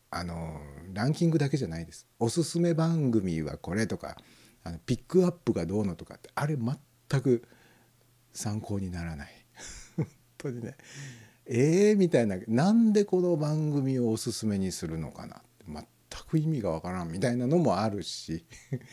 [0.09, 0.61] あの
[0.93, 2.07] ランキングだけじゃないです。
[2.19, 4.17] おすすめ番組はこれとか
[4.67, 7.43] あのピックアップがどうのとかってあれ全く
[8.33, 9.29] 参考にならない。
[9.95, 10.07] 本
[10.37, 10.75] 当にね。
[11.45, 15.85] えー、みたいななんでこの番組をおすすめにするのかな全
[16.29, 18.45] く意味がわからんみたいなのもあるし。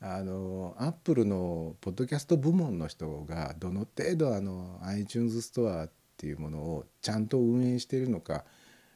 [0.00, 8.44] あのアップルのポッドキャスト部門の人がどの程度あの iTunes ストアっていうものをちゃんと運営してるのか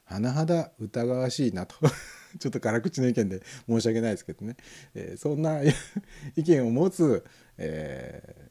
[0.08, 1.76] 甚だ疑わしいなと。
[2.38, 4.56] ちょっと辛口の意見で申し訳ないですけどね、
[4.94, 5.60] えーそんな
[6.36, 7.24] 意見を持つ、
[7.56, 8.48] えー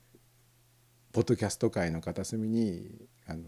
[1.13, 3.43] ポッドキャスト界の片隅にあの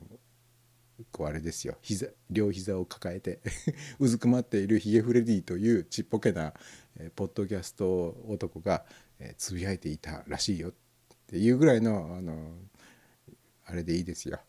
[1.12, 1.78] こうあれですよ。
[1.82, 3.42] 膝両膝を抱えて
[4.00, 6.54] うずくまっているヒゲフレディというちっぽけな、
[6.98, 8.86] えーポッドキャスト男が、
[9.20, 10.70] えーつぶやいていたらしいよ。
[10.70, 10.74] っ
[11.28, 12.58] ていうぐらいのあの
[13.66, 14.40] あれでいいですよ。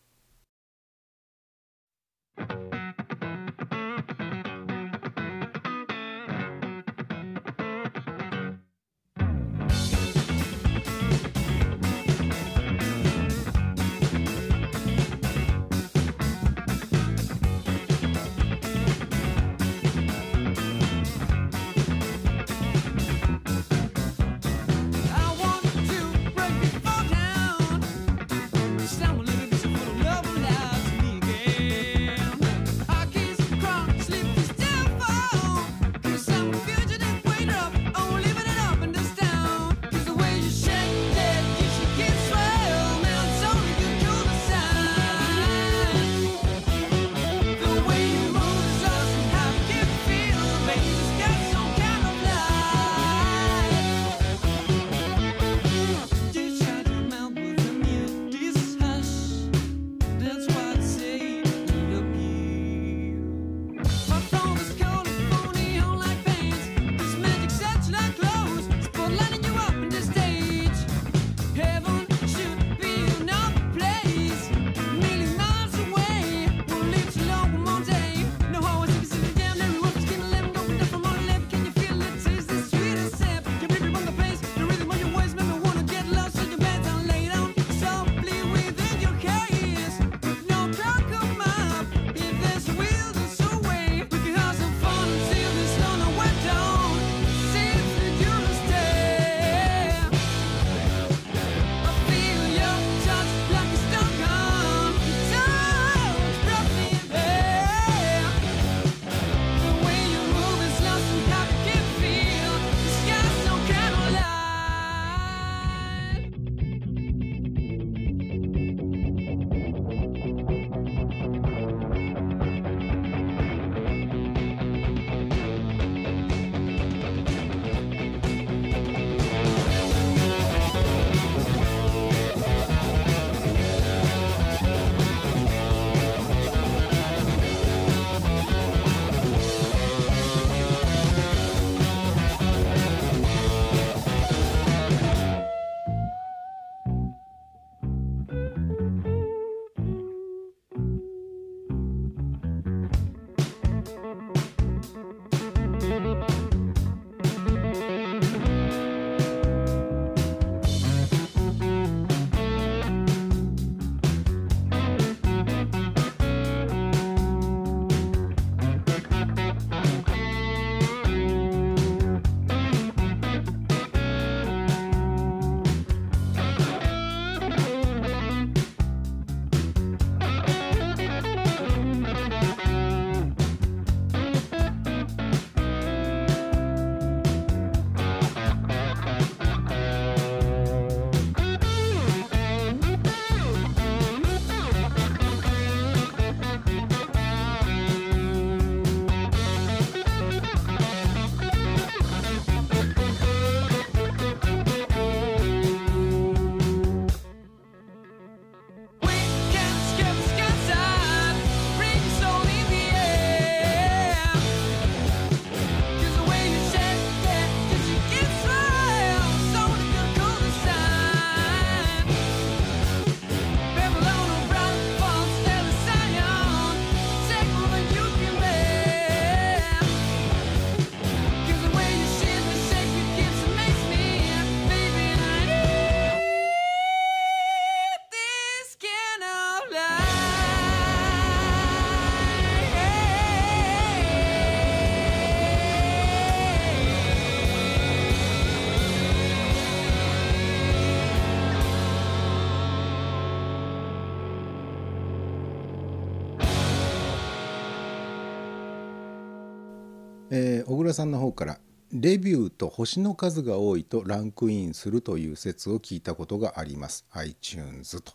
[260.71, 261.59] 小倉さんの方から
[261.93, 267.05] レビューと星の数が多いとランクインするという説を聞いたことがあります。
[267.11, 268.13] iTunes と。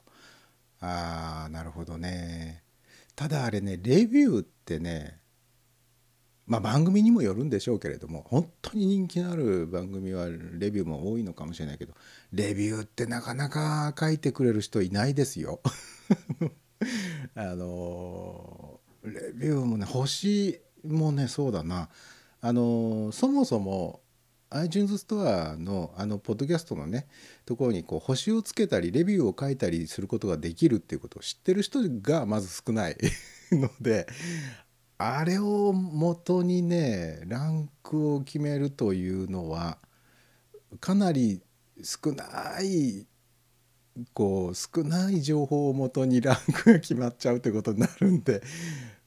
[0.80, 2.64] あーなるほどね。
[3.14, 5.20] ただあれねレビューってね
[6.47, 11.93] まあ番組にもよるんでしょうけれども本当に人気のある番組はレビューも多いのかもしれないけど
[12.32, 15.60] レビューってなかなか書いてくれる人いないですよ。
[17.36, 21.89] あのレビューもね星もねそうだな。
[22.48, 24.02] あのそもそも
[24.52, 27.08] iTunes ストアのあのポッドキャストのね
[27.43, 32.98] ところにこう星をつけたりレビューを書いたりすることができるっていうことを知ってる人がまず少ない。
[33.52, 34.06] ので
[35.00, 39.80] あれを元にねランクを決めるというのは
[40.80, 41.41] かなり
[41.84, 43.08] 少ない
[44.14, 48.43] こう少ない情報をもとにランクが決まっちゃうってことになるんで、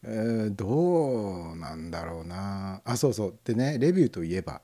[0.04, 2.80] えーどうなんだろうな。
[2.84, 3.38] あそうそう。
[3.44, 4.62] でねレビューといえば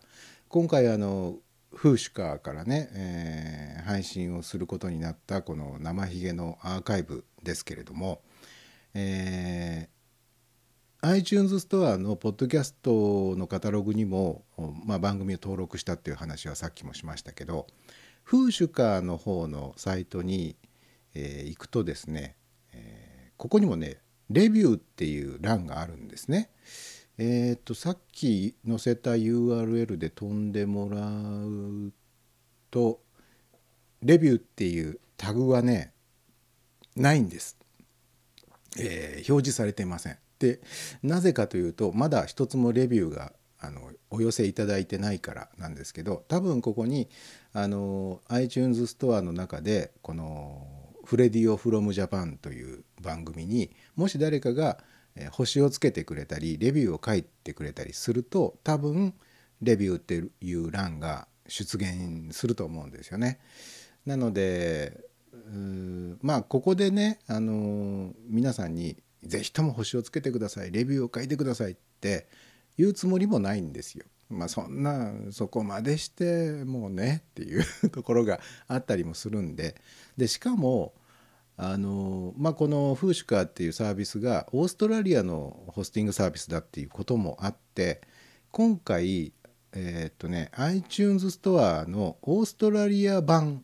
[0.49, 1.37] 今回あの
[1.75, 8.23] フーシュカーからね、えー配信をすることになったこの「生ひげ」のアーカイブですけれども、
[8.95, 9.95] えー
[11.07, 14.47] iTunes ストアのポッドキャストのカタログにも、
[14.87, 17.67] まあ、番組を登録したっていう話はさっきもしましたけど
[18.23, 20.57] フーシュカーの方のサイトに、
[21.15, 22.37] えー行くとですね、
[22.73, 23.99] えーここにもね
[24.31, 26.51] レビューっていう欄があるんですね。
[27.19, 31.93] えーっとさっき載せた URL で飛んでもらう
[32.71, 33.01] と
[34.03, 35.93] レビューっていうタグはね
[36.97, 37.57] ないんです。
[38.79, 40.19] えー表示されていません。
[40.39, 40.61] で
[41.03, 47.09] なぜかというとまだ一つもレビューがあのお寄せいただいてないからなんですけど多分ここに
[47.53, 50.67] あの iTunes ストアの中でこの
[51.05, 54.79] 「フレディオ・フロム・ジャパン」という番組にもし誰かが
[55.31, 59.15] 星をつけてくれたりレビューを書いてくれたりすると多分
[59.63, 63.39] レビューっていう欄が出現すると思うんですよね。
[64.07, 65.01] なので
[66.23, 72.27] まあここでね、あのー皆さんに「是非とも星をつけてくださいレビューを書いてください」って
[72.77, 74.05] 言うつもりもないんですよ。
[74.31, 79.77] まあそんなそこまでしてもうねっていう ところがあったりもするんで
[80.17, 80.95] でしかも
[81.57, 88.01] あのまあ、この Whooshkaa っていうサービスがオーストラリアのホスティングサービスだっていうこともあって
[88.51, 89.33] 今回
[89.73, 93.63] えーっとね iTunes ストアのオーストラリア版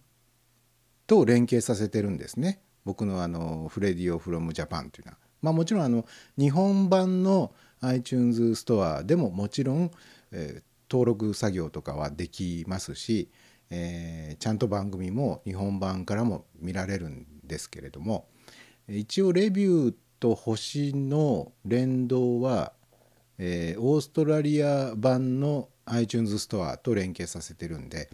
[1.09, 5.19] と連携させてるんですね僕のあのフレディオ from Japan っていうのは。
[5.43, 6.07] まあもちろんあの
[6.39, 9.91] 日本版の iTunes ストアでももちろん、
[10.33, 10.63] えー
[10.93, 13.31] 登録作業とかはできますし、
[13.71, 18.29] えーちゃんと番組も日本版からも見られるんですけれども
[18.89, 22.73] 一応レビューと星の連動は、
[23.39, 28.09] えーオーストラリア版の iTunes ストアと連携させてるんで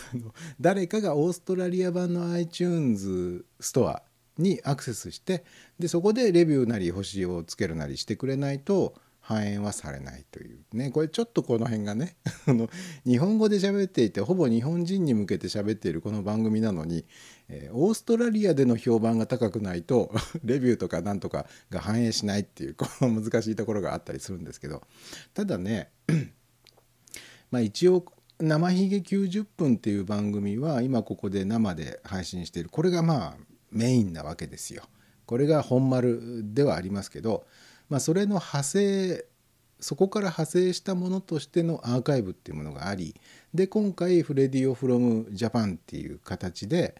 [0.60, 4.02] 誰かがオーストラリア版の iTunes ストア
[4.36, 5.44] にアクセスして
[5.78, 8.94] でそこでレビューなり星をつけるなりしてくれないと
[9.26, 10.58] 反映はされないという。
[10.74, 12.16] ねこれちょっとこの辺がね
[13.06, 17.06] 日本語で喋っていてほぼ日本人に向けて喋っているこの番組なのに、
[17.48, 20.14] えーオーストラリアでの評判が高くないと
[20.44, 24.82] レビューとかなんとかが反映しないっていうこの難しいところがあったりするんですけど。
[25.32, 25.88] ただね
[27.50, 28.04] まあ一応
[28.38, 32.68] 「生ひげ90分」っていう番組は今ここで生で配信している。
[32.68, 33.36] これがまあ
[33.70, 34.84] メインなわけですよ。
[35.24, 37.46] これが本丸ではありますけど、
[37.88, 39.26] まあ、それの派生
[39.80, 43.14] そこから派生したものとしてのアーカイブっていうものがあり
[43.52, 46.94] で今回「フレディオ・フロム・ジャパン」っていう形で、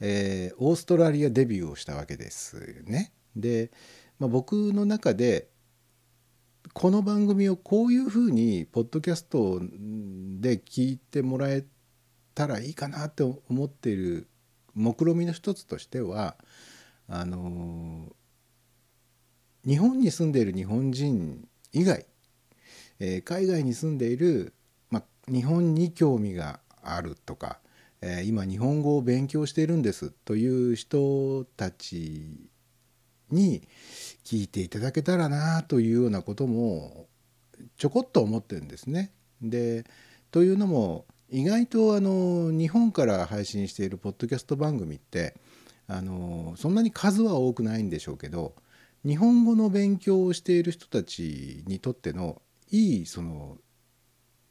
[0.00, 3.12] えーオーストラリアデビューをしたわけですね。
[3.34, 3.70] で、
[4.18, 5.48] まあ、僕の中で
[6.74, 11.64] この番組をこういうふうにポッドキャストで聞いてもらえ
[12.34, 14.28] たらいいかなって思っている
[14.74, 16.36] 目論見みの一つとしては
[17.08, 18.12] あの
[19.66, 22.06] 日本に住んでいる日本人以外、
[23.00, 24.54] えー海外に住んでいる、
[24.90, 27.58] ま、日本に興味があるとか、
[28.00, 32.48] えー今日本語を勉強しているんですという人たち
[33.30, 33.66] に
[34.24, 37.06] 聞いていただけたらなというようなことも
[37.76, 39.12] ちょこっと思ってるんですね。
[39.42, 39.84] で
[40.30, 45.34] というのも意外とあの日本から配信しているポッドキャスト番組って
[45.86, 48.54] あのそんなに数は多くないんでしょうけど
[49.04, 53.56] 日本語の勉強をしている人たちにとってのいいその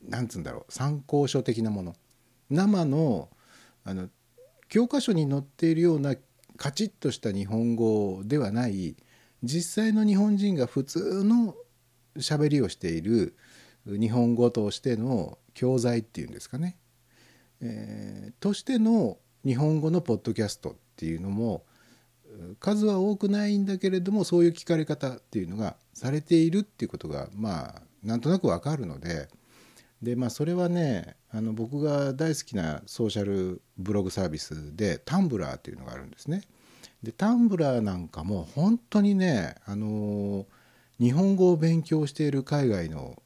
[0.02, 1.96] なんつうんだろう参考書的なもの。
[2.50, 3.30] 生の
[3.84, 4.10] あの
[4.70, 6.16] 教科書に載っているような
[6.58, 8.96] カチッとした日本語ではない
[9.44, 11.56] 実際の日本人が普通の
[12.18, 13.36] 喋りをしている
[13.86, 16.78] 日本語としての教材っていうんですかね、
[17.62, 21.64] えーとしての日本語のポッドキャストっていうのも
[22.60, 29.28] 数は多くないんだけれどもそういう聞かれ方っていうのがされているっていうことがまあなんとなくわかるので
[30.02, 36.44] でまあそれはねあの僕が大好きなソーシャルブログサービスでタンブラーっていうのがあるんですね。
[37.04, 40.46] でタンブラーなんかも本当にねあの
[41.00, 43.22] 日本語を勉強している海外の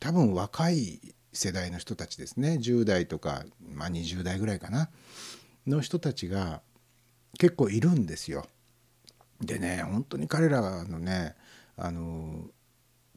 [0.00, 3.44] 多分若い世代の人たちですね10代とか、
[3.74, 4.90] まあ、20代ぐらいかな
[5.66, 6.60] の人たちが
[7.38, 8.46] 結構いるんですよ。
[9.40, 11.34] でね本当に彼らのね
[11.76, 12.46] あの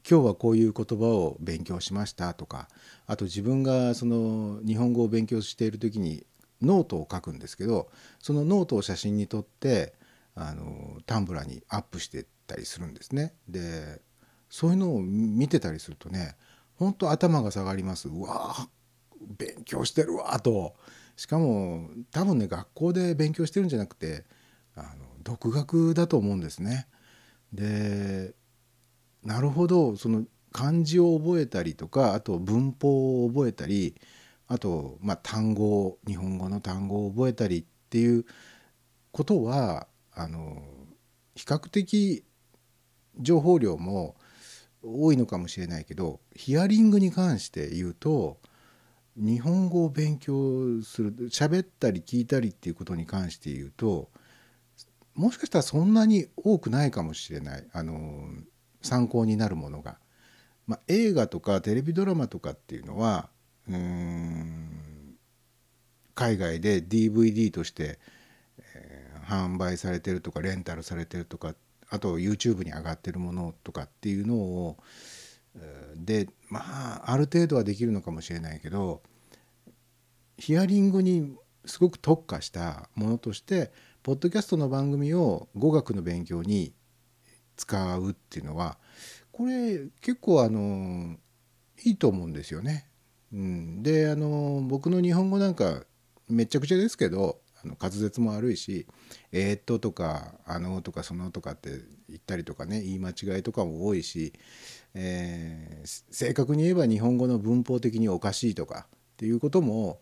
[0.08, 2.68] 今日はこういう言葉を勉強しましたとか
[3.06, 6.26] あと自分がその日本語を勉強している時に
[6.62, 7.88] ノートを書くんですけど
[8.18, 9.94] そのノートを写真に撮って
[10.34, 13.34] あのタンブラーにアップしてたりするんですね。
[13.48, 14.00] で
[14.48, 16.36] そういうのを見てたりするとね
[16.76, 18.68] 本当頭が下がりますうわー
[19.36, 20.74] 勉強してるわと
[21.18, 24.24] しかも多分ね学校で勉強してるんじゃなくて
[24.76, 24.88] あの
[25.24, 26.86] 独学だと思うんですね。
[27.52, 28.34] で
[29.24, 33.96] なるほどその漢字を覚えたりとかあと文法を覚えたり
[34.46, 38.24] あと、まあ、単語日本語の単語を覚えたりっていう
[39.10, 40.62] ことはあの
[41.34, 42.22] 比較的
[43.18, 44.14] 情報量も
[44.84, 48.38] 多いのかもしれないけどヒアリングに関して言うと
[49.18, 54.10] 日本語を勉強する喋ったり聞いたりっていうことに関して言うと
[55.14, 58.28] もしかしたらそんなに多くないかもしれないあの
[58.82, 59.98] 参考になるものが。
[60.66, 63.30] まあ、映画とかテレビドラマとかっていうのは
[63.66, 65.16] うん
[66.14, 67.98] 海外で DVD として、
[68.74, 71.54] えー販売されてるとかレンタルされてるとか
[71.90, 74.78] あと YouTube に上がってるものとかっていうのを
[75.96, 76.60] でま
[77.04, 79.02] あある程度はできるのかもしれないけど
[80.38, 86.72] ヒアリングにすごく特化したものとしてポッドキャストの番組を語学の勉強に
[87.56, 88.78] 使うっていうのは
[89.32, 91.16] これ結構あの
[91.84, 92.88] いいと思うんですよね。
[93.32, 95.82] うん、であの僕の日本語なんか
[96.28, 98.86] めちゃくちゃですけどあの滑舌も悪いし
[99.32, 101.70] 「えーっと」とか「あの」とか「その」とかって
[102.08, 104.32] 言ったりとかね言い間違いとかも多いし、
[104.94, 110.00] えー正確に言えば日本語の文法的におかしいとかっていうことも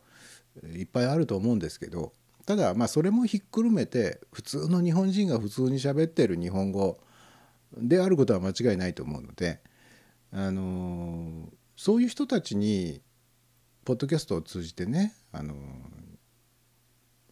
[0.75, 2.13] いっぱいあると思うんですけど
[2.47, 6.99] ただまあそれもひっくるめて普通の日本人が普通に喋ってる日本語
[7.77, 9.61] であることは間違いないと思うので、
[10.33, 13.03] あのそういう人たちに
[13.85, 15.55] ポッドキャストを通じてね、あの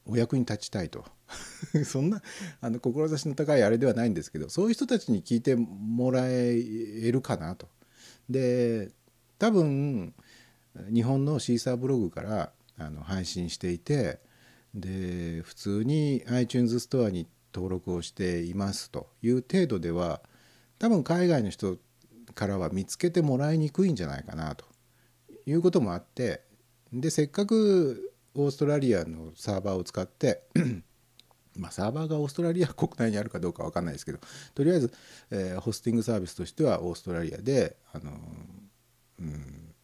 [0.07, 1.05] お役に立ちたいと
[1.87, 2.21] そんな
[2.61, 7.69] あの志の高いあれではないんですけどそういう人たちに聞いてもらえるかなと。
[8.29, 8.91] で
[9.39, 10.15] 多分
[10.93, 14.19] 日本のシーサーブログからあの配信していて
[14.75, 20.21] で普通に iTunes ストアに登録をしていますという程度では
[20.79, 21.77] 多分海外の人
[22.35, 24.65] からは見つけてもらいにくいんじゃないかなと
[25.47, 26.43] いうこともあって
[26.93, 30.43] でせっかくオーストラリアのサーバーを使って
[31.57, 34.19] まあサーバーがオーストラリア国内にあるかどうかわかんないですけど
[34.55, 34.93] とりあえず、
[35.31, 38.11] えーホスティングサービスとしてはオーストラリアで、あの
[39.21, 39.75] うん、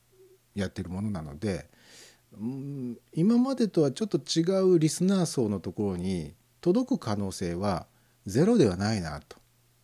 [0.54, 1.70] やってるものなので、
[3.12, 7.86] 今までとはちょっと違うリスナー層のところに届く可能性は
[8.26, 9.38] ゼロではないなと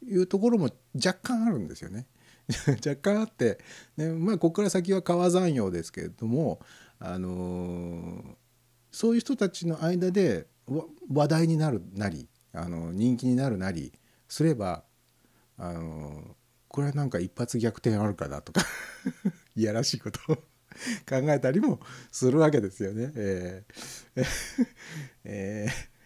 [0.04, 2.06] いうところも若干あるんですよね。
[2.86, 3.58] 若干あって、
[3.96, 6.60] ねまあ、ここから先は川山用ですけれども、
[6.98, 8.36] あのー
[8.92, 10.46] そういう人たちの間で
[11.12, 13.92] 話題になるなりあの人気になるなり
[14.26, 14.84] すれば、
[15.58, 16.34] あのー
[16.68, 18.60] これはなんか一発逆転あるかなとか
[19.56, 20.20] いやらしいこと
[21.08, 21.80] 考えたりも
[22.10, 23.12] するわけですよね。
[23.16, 24.24] えー
[25.24, 25.96] えー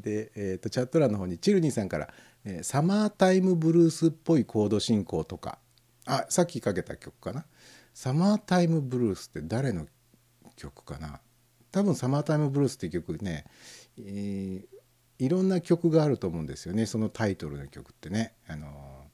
[0.00, 2.08] で、えーとチャット欄の方にチルニーさんから、
[2.44, 5.58] えーサマータイムブルースっぽいコード進行とか
[6.06, 7.44] あさっきかけた曲かな
[7.94, 9.86] 「サマータイムブルース」って誰の
[10.56, 11.20] 曲かな
[11.70, 13.44] 多分「サマータイムブルース」って曲ね、
[13.98, 14.66] えー
[15.18, 18.34] いろんな曲があると思うんですよねそのタイトルの曲ってね。
[18.48, 19.06] あの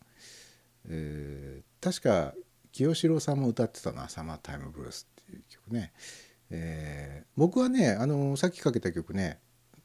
[0.88, 2.34] えー確か
[2.72, 5.92] 清志郎さんも歌ってたな「サマータイムブルース」っていう曲ね。
[6.50, 9.38] えー僕はねあのさっきかけた曲ね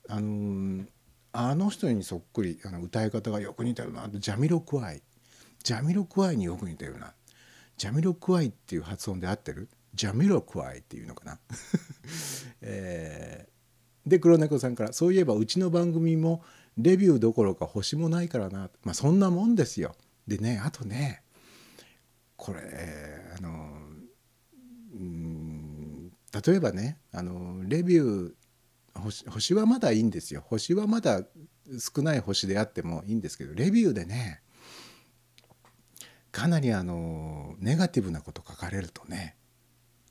[0.10, 0.86] あの
[1.34, 5.02] あの人にそっくりあの歌い方がよく似てるなジャミロクワイ。
[5.64, 7.14] ジャミロクワイによく似てるな。
[7.78, 9.70] ジャミロクワイっていう発音で合ってる？
[9.94, 11.40] ジャミロクワイっていうのかな、
[12.62, 13.54] えー
[14.10, 16.44] で黒猫さんから「そういえばうちの番組も
[16.78, 19.96] レビューどころか星もないからな」まあそんなもんですよ。
[20.28, 21.23] でねあとね
[22.44, 22.60] これ
[23.38, 23.70] あの
[24.94, 26.12] うん
[26.46, 31.22] 例えばねあのレビュー星星はまだいいんですよ星はまだ
[31.80, 34.42] 少ない星であってもいいんですけどレビューでね
[36.34, 39.38] かなりあのネガティブなこと書かれるとね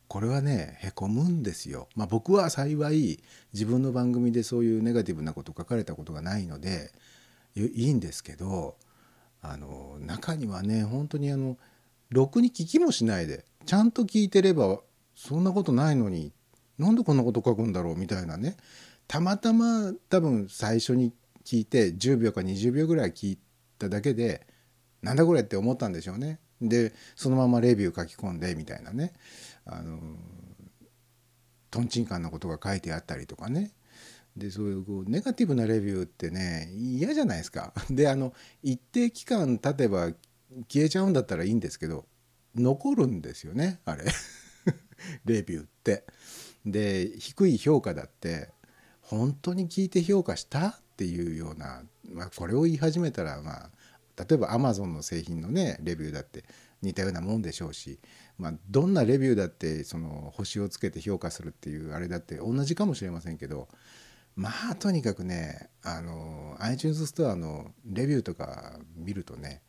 [0.08, 1.88] これはねへこむんですよ。
[1.96, 3.22] まあ、僕は幸い
[3.52, 6.92] 自分の番組でそういうネガティブなこと書かれたことがないので
[7.54, 8.76] いいんですけど
[9.42, 11.58] あの中にはね本当にあの
[12.12, 14.80] ろくに聞きもしないでちゃんと聞いてれば
[15.14, 16.32] そんなことないのに
[16.78, 18.56] なんでこんなこと書くんだろうみたいなね
[19.08, 21.12] たまたま多分最初に
[21.44, 23.38] 聞いて10秒か20秒ぐらい聞い
[23.78, 24.46] ただけで
[25.02, 26.38] なんだこれって思ったんでしょうね。
[26.60, 29.12] でそのままレビュー書き込んでみたいなね
[29.66, 29.98] あの
[31.70, 33.72] とんちんかんなことが書いてあったりとかね
[34.36, 37.72] でそういうこうネガティブなレビューってね嫌じゃないですか。
[37.90, 38.32] であの
[38.62, 40.12] 一定期間経てば
[40.68, 42.06] 消えちゃうんだったらいいんですけど
[42.54, 44.04] 残るんですよねあれ
[45.24, 46.04] レビューって。
[46.64, 48.48] で低い評価だって
[49.00, 53.70] 本当に聞いて評価したっていうような、まあ、これを言い始めたらまあ
[54.16, 56.44] 例えばアマゾンの製品のねレビューだって
[56.82, 57.98] 似たようなもんでしょうし、
[58.38, 63.68] まあ、どんなレビューだってその星をつけて評価するっていうあれだって同じかもしれませんけど
[64.36, 69.62] まあとにかくねあの iTunes ストアのレビューとか見るとね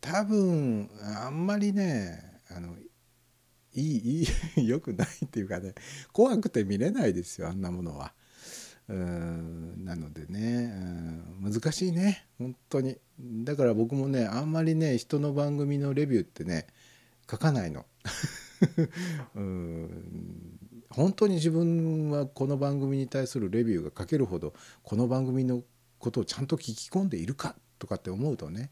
[0.00, 0.90] 多分
[1.24, 2.74] あんまりねあの
[3.74, 4.22] いい
[4.56, 5.74] いい 良くないっていうかね
[6.12, 8.14] 怖くて見れないですよあんなものは。
[8.88, 10.74] なのでね
[11.40, 12.98] 難しいね本当に
[13.44, 16.66] だから僕もねあんまりね人の番組のレビューってね
[17.30, 17.86] 書かないの。
[19.36, 20.60] うん
[20.90, 25.62] 本当に自分はこの番組に対するレビューが書けるほどこの番組の
[26.00, 28.70] ことをちゃんと聞き込んでいるかとかって思うとね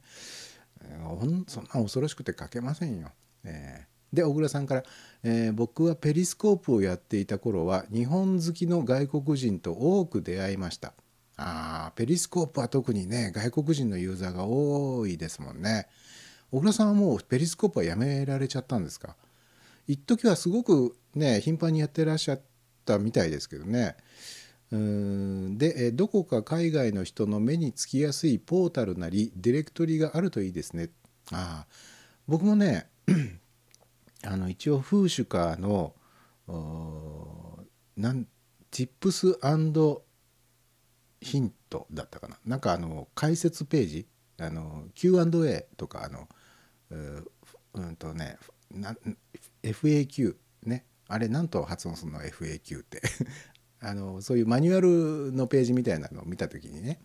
[1.03, 3.11] ほんそんな恐ろしくて書けませんよ。
[3.45, 4.85] えーで小倉さんから、
[5.23, 10.95] えー僕はペリスコープをやっていた頃は日本好きの外国人と多く出会いました。
[11.37, 15.89] あーペリスコープは特にね外国人のユーザーが多いですもんね。
[16.51, 19.15] 小倉さんはもうペリスコープはやめられちゃったんですか？
[19.87, 22.41] 一時はすごくね頻繁にやってらっしゃっ
[22.87, 23.95] たみたいですけどね。
[24.71, 30.91] で、どこか海外の人の目につきやすいポータルなりディレクトリがあるといいですね。
[31.33, 31.67] あ
[32.27, 32.89] 僕もね
[34.25, 35.95] あの一応フーシュカーの
[36.47, 38.27] おーなん
[38.71, 39.39] Tips
[41.21, 42.39] ヒントだったかな。
[42.45, 44.07] なんかあの解説ページ
[44.95, 46.29] Q&A とかあの
[46.91, 47.31] う
[47.75, 48.37] うんとね
[48.71, 48.95] な
[49.63, 50.85] FAQ ね。
[51.09, 53.01] あれなんと発音するの？FAQ って。
[53.81, 57.01] あのそういうマニュアルのページみたいなのを見た時にね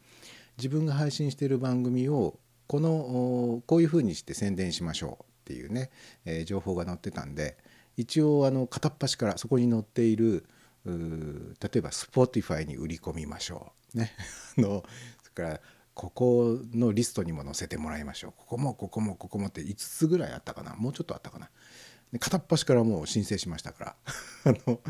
[0.57, 5.91] 自分が配信している番組をこのこういうふうにして宣伝しましょうっていうね、
[6.25, 7.57] えー情報が載ってたんで
[7.97, 10.45] 一応あの片っ端からそこに載っている
[10.85, 14.11] 例えば Spotify に売り込みましょうね。
[14.57, 14.83] の
[15.21, 15.61] それから
[15.93, 18.33] ここのリストにも載せてもらいましょう。
[18.35, 20.75] ここもここもここもって5つぐらいあったかな。
[20.75, 21.49] もうちょっとあったかな。
[22.19, 23.95] 片っ端からもう申請しましたから。
[24.51, 24.81] あの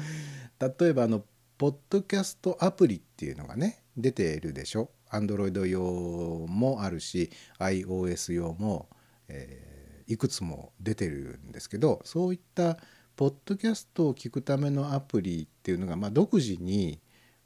[0.80, 1.24] 例えばあの
[1.58, 8.90] ポッドキャストアプリっていうのがね出ているでしょ？Android 用もあるし iOS 用も、
[9.28, 9.74] えー
[10.06, 12.78] いくつも出てるんですけどそういった
[13.16, 17.00] ポッドキャストを聞くためのアプリっていうのが、まあ、独自に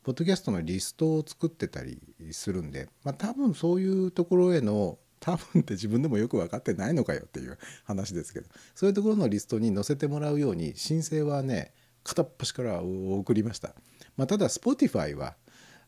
[0.04, 2.02] ポッドキャストのリストを作ってたり
[2.32, 11.74] するんで、まあ、多分そういうところへの多分って自分でもよく分かってないのかよっていう話ですけどそういうところのリストに載せてもらうように申請はね
[12.04, 13.76] 片っ端から送りました。
[14.18, 15.35] まあ、ただ Spotify は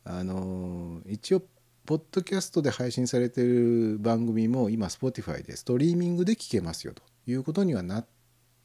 [0.03, 1.43] あの一応
[1.85, 8.07] ポッドキャストで配信されてる番組も今 Spotify でストリーミングで聞けますよということにはなっ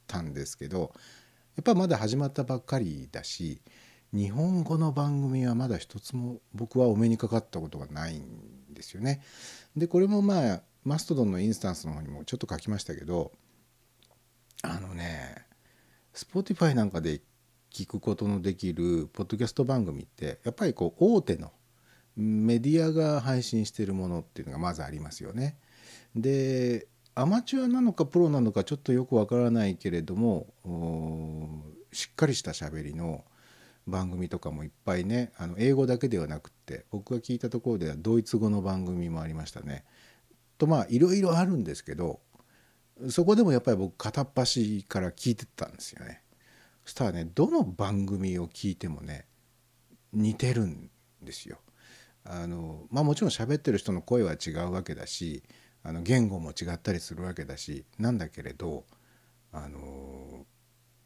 [0.06, 0.92] たんですけど
[1.56, 3.62] やっぱまだ始まったばっかりだし
[4.12, 9.22] 日本語の番組はまだ一つも僕はお目にかかったことがないんですよね。
[9.76, 13.32] でこれもまあマストドンのインスタンスの方にもちょっと書きましたけど
[14.62, 15.46] あのね
[16.14, 17.22] Spotify なんかで
[17.74, 21.50] 聞くことのできるポッドキャスト番組ってやっぱりこう大手の
[22.16, 25.58] メディアが配信しているものっていうのがまずありますよね。
[26.14, 26.86] で
[27.16, 30.46] アマチュアなのかプロなのかちょっとよくわからないけれども
[31.92, 33.24] しっかりした喋りの
[33.88, 39.84] 番組とかもいっぱいねあの英語だけではなくって僕が聞いたところではドイツ語の番組もありましたね。
[40.58, 42.20] とまあいろいろあるんですけど
[43.08, 46.22] そこでもやっぱり僕片っ端から聞いてたんですよね。
[46.84, 49.26] したらねどの番組を聞いてもね
[50.12, 50.90] 似てるん
[51.22, 51.58] ですよ。
[52.24, 55.42] あのまあもちろん喋ってる人の声は違うわけだし
[55.82, 58.84] あの言語も違ったりするわけだしなんだけれど
[59.52, 60.46] あの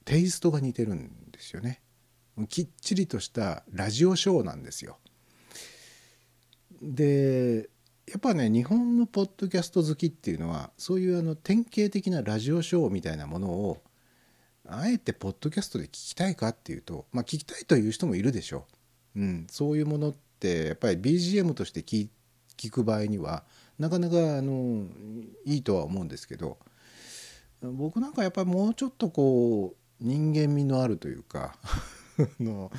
[0.04, 1.82] テイストが似てるんですよね
[2.48, 4.98] きっちりとしたラジオショーなんですよ
[6.80, 7.68] で
[8.06, 13.82] やっぱね日本のポッドキャスト好きっていうのはそういうあの典型的なラジオショーみたいなものを
[14.68, 18.66] あえてポッドキャストで聞きたいかっていうとまあ聞きたいという人もいるでしょ
[19.16, 22.08] う、うん、そういうものってやっぱり BGM として聞
[22.56, 23.44] 聞く場合には
[23.78, 24.86] なかなかあの
[25.44, 26.58] いいとは思うんですけど
[27.62, 31.56] 僕なんかやっぱりもうちょっとこう人間味のあるというか
[32.40, 32.70] の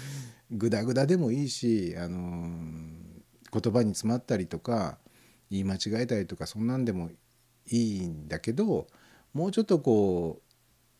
[0.52, 2.49] グダグダでもいいしあの
[3.52, 4.99] 言葉に詰まったりとか
[5.49, 7.10] 言い間違えたりとかそんなんでも
[7.68, 8.88] いいんだけど
[9.34, 10.49] もうちょっとこう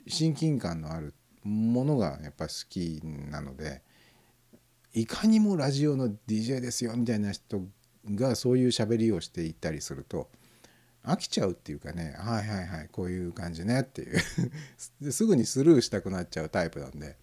[0.08, 1.14] 親近感のある
[1.44, 3.82] ものがやっぱ好きなので
[4.94, 7.62] いかにもラジオの DJ ですよみたいな人
[8.06, 10.30] がそういう喋りをしていったりすると
[11.04, 14.08] 飽きちゃうっていうかねはいはいはいこういう感じねってい
[15.02, 17.16] う すぐにスルーしたくなっちゃうタイプなんで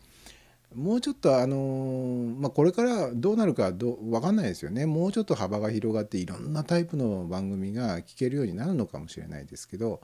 [0.75, 4.85] もうちょっとあのまあこれからどうなるかど分かんないですよね。
[4.85, 10.03] もうちょっと幅が広がっていろんなタイプの番組が聞けるようになるのかもしれないですけど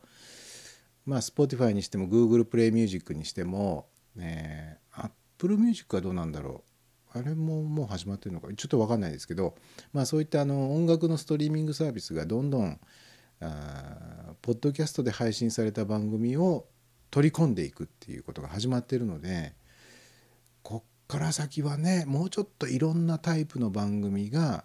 [1.05, 6.65] まあ Spotify にしても Google プレイミュージックにしても、ね、Apple Music はどうなんだろ
[7.15, 7.19] う。
[7.19, 8.49] あれももう始まってるのか。
[8.55, 9.55] ちょっと分かんないですけど
[9.93, 12.81] まあそういったあの音楽のストリーミングサービスがどんどん
[13.41, 16.67] あポッドキャストで配信された番組を
[17.11, 19.55] 取り込んでいくっていうことが始まってるので
[20.63, 24.65] こっから先はねもうちょっといろんなタイプの番組が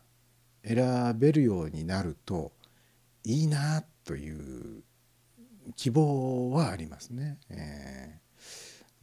[0.63, 2.51] 選べるようになると
[3.23, 4.83] いいなという
[5.75, 7.37] 希望はありますね。
[7.49, 8.19] え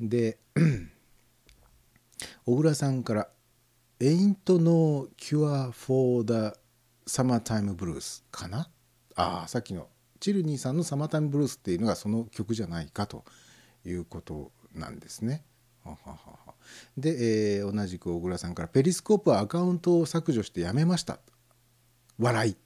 [0.00, 0.08] ー。
[0.08, 0.38] で
[2.46, 3.28] 小倉さんから
[4.00, 6.58] 「Ain't No Cure for the
[7.06, 8.70] Summertime Blues」かな？
[9.16, 9.88] ああさっきの
[10.20, 13.24] チルニーさんの「サマータイムブルース」っていうのがその曲じゃないかと
[13.84, 15.44] いうことなんですね。
[16.96, 21.20] で、えー同じく小倉さんから「ペリスコープはアカウントを削除してやめました」
[22.18, 22.56] 笑い。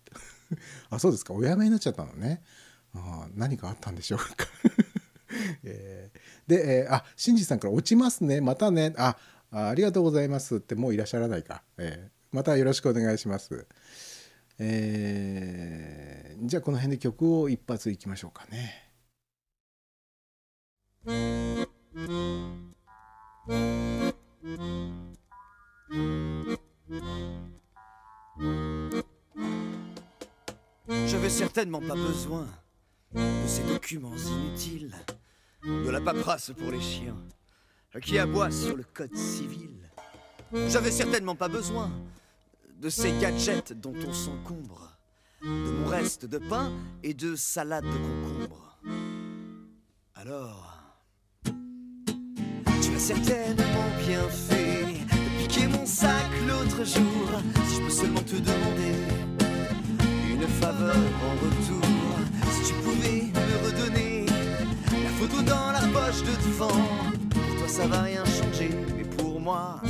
[0.90, 1.34] あそうですか。
[1.34, 2.42] おやめになっちゃったのね。
[2.94, 4.46] あ何かあったんでしょうか。
[5.64, 8.40] えーで、えーあ新次さんから「落ちますね。
[8.40, 8.94] またね。
[8.96, 9.16] あ
[9.50, 13.66] あありがとうございます」ってもういらっしゃらないか、えーまたよろしくお願いします。
[14.58, 18.84] えーじゃあこの辺で曲を一発いきましょうかね。
[31.06, 32.46] J'avais certainement pas besoin.
[33.14, 34.94] De ces documents inutiles,
[35.64, 37.16] de la paperasse pour les chiens,
[38.02, 39.90] qui aboient sur le code civil.
[40.68, 41.90] J'avais certainement pas besoin
[42.80, 44.96] de ces gadgets dont on s'encombre,
[45.42, 46.72] de mon reste de pain
[47.02, 48.78] et de salade de concombre.
[50.14, 50.78] Alors,
[51.44, 57.28] tu as certainement bien fait de piquer mon sac l'autre jour,
[57.66, 58.94] si je peux seulement te demander
[60.30, 61.97] une faveur en retour.
[65.28, 66.68] Photo dans la poche de devant.
[67.30, 69.80] Pour toi, ça va rien changer, mais pour moi,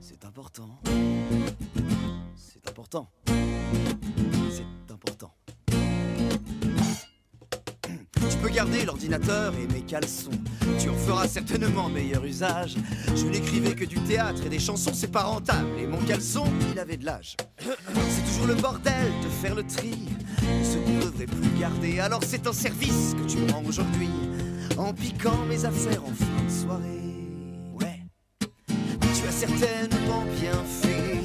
[0.00, 0.80] c'est important.
[2.36, 3.08] C'est important.
[4.50, 5.34] C'est important.
[8.44, 10.30] Peux garder l'ordinateur et mes caleçons.
[10.78, 12.74] Tu en feras certainement meilleur usage.
[13.16, 15.70] Je n'écrivais que du théâtre et des chansons, c'est pas rentable.
[15.78, 17.36] Et mon caleçon, il avait de l'âge.
[17.58, 19.92] C'est toujours le bordel de faire le tri.
[20.62, 22.00] Ce qu'on devrait plus garder.
[22.00, 24.10] Alors c'est un service que tu me rends aujourd'hui.
[24.76, 27.30] En piquant mes affaires en fin de soirée.
[27.80, 28.02] Ouais.
[28.68, 31.18] Tu as certainement bien fait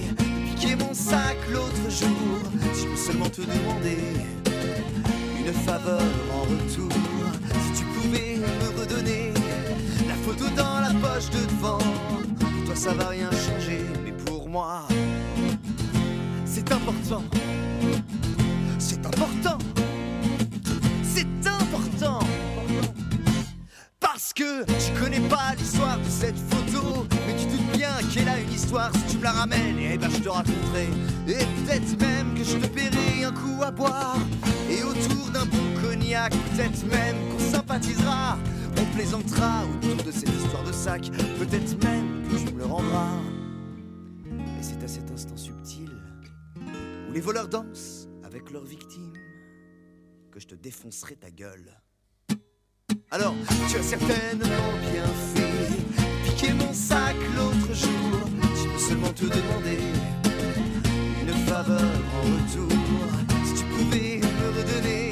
[0.45, 2.63] piquer mon sac l'autre jour.
[2.73, 4.38] Si je seulement te demander
[5.49, 6.01] une faveur
[6.31, 6.91] en retour.
[7.63, 9.33] Si tu pouvais me redonner
[10.07, 11.79] la photo dans la poche de devant.
[12.39, 14.87] Pour toi, ça va rien changer, mais pour moi,
[16.45, 17.23] c'est important.
[18.77, 19.57] C'est important.
[21.03, 22.19] C'est important.
[23.99, 27.07] Parce que je connais pas l'histoire de cette photo
[28.07, 30.87] qu'elle a une histoire Si tu me la ramènes, et ben je te raconterai.
[31.27, 34.17] Et peut-être même que je te paierai un coup à boire.
[34.69, 38.37] Et autour d'un bon cognac Peut-être même qu'on sympathisera.
[38.77, 41.09] On plaisantera autour de cette histoire de sac.
[41.39, 43.17] Peut-être même que tu me le rendras
[44.59, 45.89] Et c'est à cet instant subtil
[47.09, 49.13] Où les voleurs dansent avec leurs victimes
[50.31, 51.69] Que je te défoncerai ta gueule.
[53.11, 53.33] Alors,
[53.69, 55.98] tu as certainement bien fait
[56.39, 58.29] piquer mon sac l'autre jour.
[58.55, 59.79] Je peux seulement te demander
[61.21, 62.77] une faveur en retour.
[63.45, 65.11] Si tu pouvais me redonner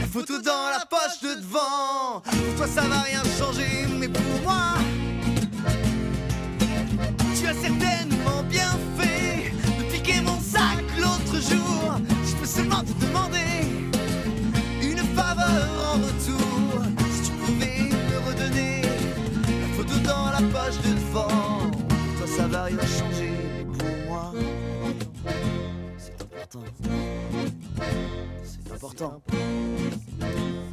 [0.00, 2.20] la photo dans la poche de devant.
[2.22, 4.74] Pour toi ça va rien changer, mais pour moi,
[7.38, 12.00] tu as certainement bien fait de piquer mon sac l'autre jour.
[12.26, 13.66] Je peux seulement te demander
[14.82, 16.57] une faveur en retour.
[20.40, 23.32] La page de devant, pour toi ça va rien changer,
[23.76, 24.32] pour moi,
[25.98, 26.62] c'est important.
[28.44, 29.22] C'est important.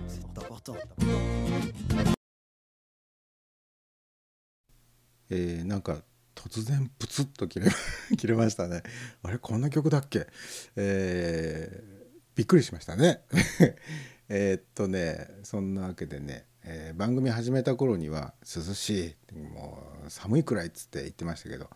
[0.08, 0.76] C'est important.
[5.32, 6.04] えーなんか
[6.36, 7.72] 突然プツッと切れ
[8.16, 8.84] 切れましたね
[9.24, 10.28] あれこんな曲だっけ
[10.76, 11.96] えー
[12.36, 13.22] びっくりしましたね
[14.30, 21.70] えっとねそんなわけでね、えー番組始めた頃には涼しいもう寒いくらいっつって言ってましたけど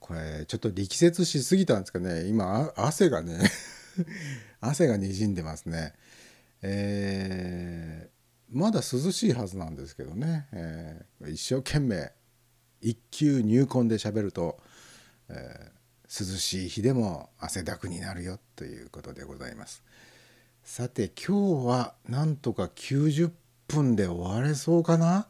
[0.00, 2.26] これちょっと力説しすぎたんですかね。
[2.26, 3.38] 今汗がね
[4.60, 5.94] 汗がにじんでますね。
[6.62, 8.12] えー
[8.54, 12.12] まだ涼しいはずなんですけどね、えー一生懸命
[12.82, 14.60] 一級入魂で喋ると、
[15.28, 15.72] えー
[16.14, 19.82] 涼しい日でも汗だくになるよということでございます。
[20.62, 23.30] さて今日はなんとか90
[23.68, 25.28] 分で終われそうかな？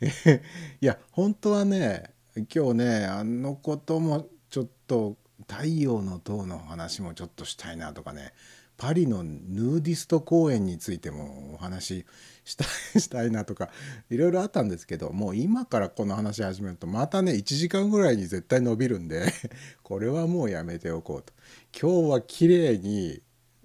[0.80, 2.14] いや本当はね
[2.54, 5.16] 今日ねあのこともちょっと
[5.48, 8.32] 太陽の塔の話もちょっとしたいなとかね
[8.76, 12.04] パリのヌーディスト公園についてもお話
[12.44, 12.56] し
[13.00, 13.70] したい なとか
[14.10, 19.32] いろいろあったんですけどもう今からこの話始めるとまたね1時間ぐらいに絶対伸びるんで
[19.82, 21.32] これはもうやめておこうと。
[21.78, 23.22] 今日は綺麗に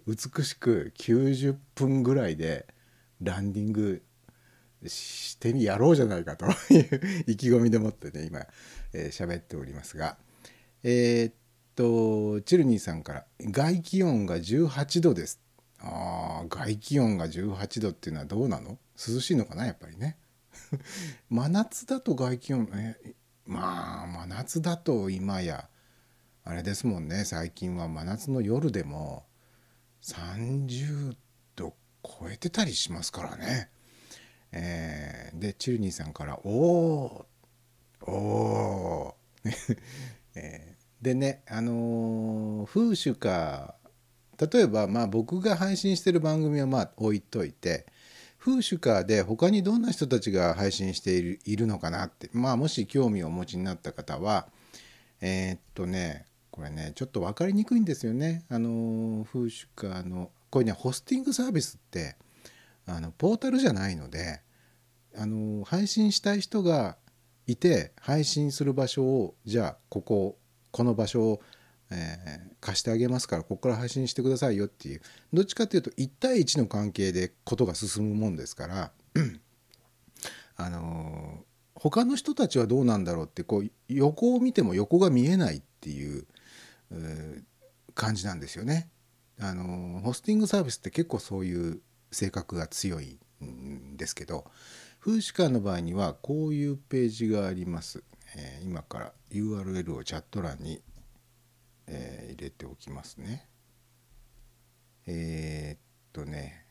[0.08, 2.68] 美しく90分ぐらいで
[3.22, 4.02] ランディング
[4.88, 6.50] してみやろうじゃないかとい
[6.80, 8.46] う意気込みでもってね今喋、
[8.94, 10.18] えーっておりますが。
[10.84, 11.34] えーっ
[11.76, 15.40] とチルニーさんから「外気温が18度です」
[15.80, 18.78] あ外気温が18度っていうのはどうなの？
[18.98, 20.18] 涼しいのかなやっぱりね。
[21.30, 23.16] 真夏だと外気温え
[23.46, 25.70] まあ真夏だと今や
[26.44, 27.24] あれですもんね。
[27.26, 29.26] 最近は真夏の夜でも
[30.02, 31.16] 30
[31.56, 33.70] 度超えてたりしますからね。
[34.52, 39.50] えーでチルニーさんから「おーおー」
[40.36, 43.76] えーでねあのー風習か
[44.52, 47.86] 例えばまあ僕が配信してる番組はまあ置いといて
[48.38, 54.48] 風習かで他にどんな人たちが配信しているいるのかなってまあもし興味をお持ちになった方は
[55.22, 58.44] えーっとねこれねちょっと分かりにくいんですよね。
[58.50, 62.16] あのー風習かのこれねホスティングサービスって
[62.90, 64.41] あのポータルじゃないので
[65.16, 66.98] あの配信したい人が
[67.48, 70.38] いて配信する場所をじゃあここ
[70.72, 71.41] この場所を、
[71.91, 75.02] えー貸してあげますからここから配信してくださいよっていう
[75.34, 78.91] どっちかっていうと1対1の関係でことが進むもんですから
[80.57, 86.26] あの他の人たちはどうなんだろうってこう横を見ても横が見えないっていう
[87.95, 88.90] 感じなんですよね。
[89.40, 91.80] あのホスティングサービスって結構そういう
[92.11, 94.45] 性格が強いんですけど
[94.99, 98.03] 風刺館の場合にはこういうページがあります、
[98.36, 100.81] えー今から URL をチャット欄に、
[101.88, 103.48] えー入れておきますね。
[105.07, 105.80] えーっ
[106.14, 106.65] とね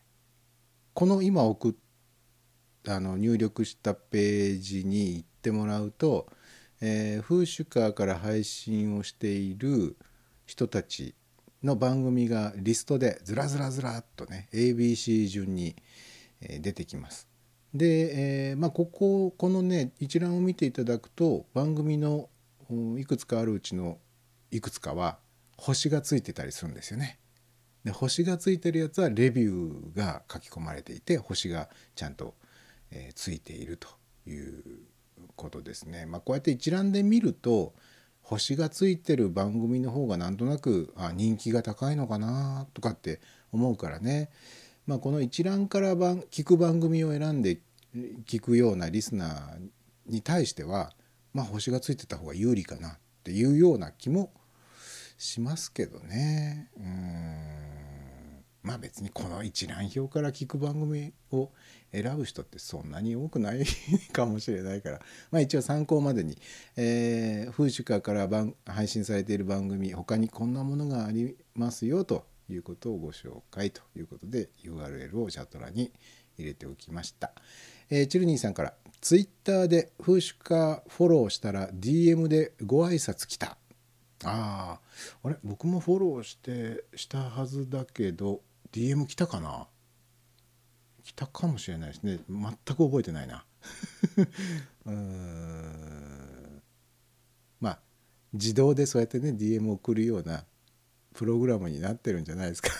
[0.94, 1.74] この今送っ
[2.86, 6.28] あの入力したページに行ってもらうと、
[6.80, 9.96] えー、フーシュカーから配信をしている
[10.46, 11.14] 人たち
[11.62, 15.76] の番組がリストでずらずらずらっとね ABC 順に
[16.40, 17.28] 出てきます。
[17.74, 22.28] で、えーまあ、こここのね一覧を見ていただくと番組の
[22.98, 23.98] いくつかあるうちの
[24.50, 25.18] いくつかは
[25.56, 27.18] 星がついてたりするんですよね。
[27.84, 32.34] で星がついてるやつはレビューが書き込まれていて星がちゃんと、
[32.90, 33.88] えーついていると
[34.26, 34.62] いう
[35.36, 36.06] ことですね。
[36.06, 37.74] まあ、こうやって一覧で見ると
[38.28, 43.22] 星がついてる番組の方がなんとなくあ人気が高いのかなとかって
[43.52, 44.28] 思うからね、
[44.86, 47.58] まあ、この一覧から番聞く番組を選んで
[48.26, 49.70] 聞くようなリスナー
[50.06, 50.92] に対しては、
[51.32, 54.30] まあ、星がついてた方が有利かなっていうような気も
[55.16, 56.68] しますけどね。
[56.76, 57.77] うん
[58.62, 61.50] まあ別にこの一覧表から聞く番組を
[61.92, 63.64] 選ぶ人ってそんなに多くない
[64.12, 66.36] かもしれないから、 まあ、一応参考までに、
[66.76, 75.92] えー、フーシュカーから番配信されている番組他にこんなものがありますよということをご紹介ということで URL をチャット欄に
[76.36, 77.32] 入れておきました。
[77.90, 83.56] えーチルニーさんから「ツイッターでフーシュカーフォローしたら DM でご挨拶来た」
[84.24, 84.80] ああ
[85.22, 85.36] あれ？
[85.44, 89.66] 僕もフォローしてしたはずだけど DM 来たかな？
[91.04, 92.18] きたかもしれないですね。
[92.28, 93.44] 全く覚えてないな。
[94.86, 96.62] うーん。
[97.60, 97.80] まあ
[98.32, 100.44] 自動でそうやってね DM を送るような
[101.14, 102.70] プログラムになってるんじゃないですか。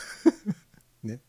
[1.03, 1.21] ね。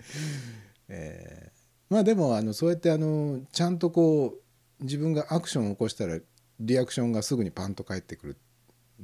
[0.88, 1.60] えー
[1.90, 4.38] まあでもあのそうやってあのちゃんとこ
[4.80, 6.20] う自分がアクションを起こしたら
[6.60, 8.38] リアクションがすぐにパンと返ってくる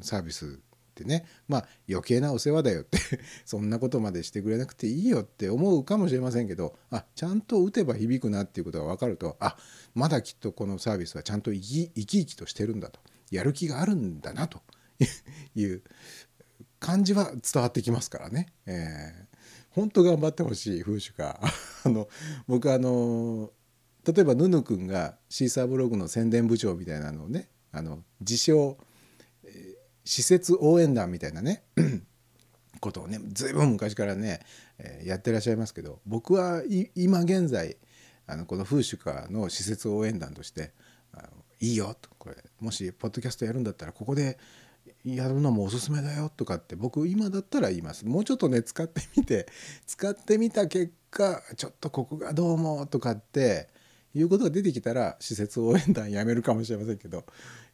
[0.02, 0.60] サービス
[0.96, 2.98] ってねまあ余計なお世話だよって
[3.46, 9.58] そんなことまでしてくれなくていいよって思うかもしれませんけどあちゃんと打てば響くなっていうことが分かるとあ
[9.94, 14.62] まだきっとこのサービスはちゃんと生き生き生きとしてるんだとやる気があるんだなと
[15.56, 15.84] いう
[16.80, 18.54] 感じは伝わってきますからね。
[18.66, 19.36] えー
[19.76, 21.38] 本当頑張ってほしい風習か
[21.84, 22.08] あの
[22.48, 23.52] 僕あの
[24.06, 28.78] 例えばヌヌ君がシーサーブログの宣伝部長みたいなのをねあの自称、
[30.06, 31.64] 施設応援団みたいなね
[32.80, 34.40] ことをねずいぶん昔からね、
[34.78, 36.62] えーやってらっしゃいますけど僕は
[36.96, 37.78] 今現在
[38.28, 40.72] あのこの風習かの施設応援団として
[41.14, 41.30] あの
[41.60, 44.38] いいよとこれもしポッドキャストやるんだったらここで
[45.04, 48.06] やるのもおすすめだよとかって僕今だったら言います。
[48.06, 49.48] もうちょっとね使ってみて
[49.86, 53.68] 使ってみた結果ちょっとここがどうもとかって
[54.14, 57.26] いうことが出てきたら施設応援団やめるかもしれませんけど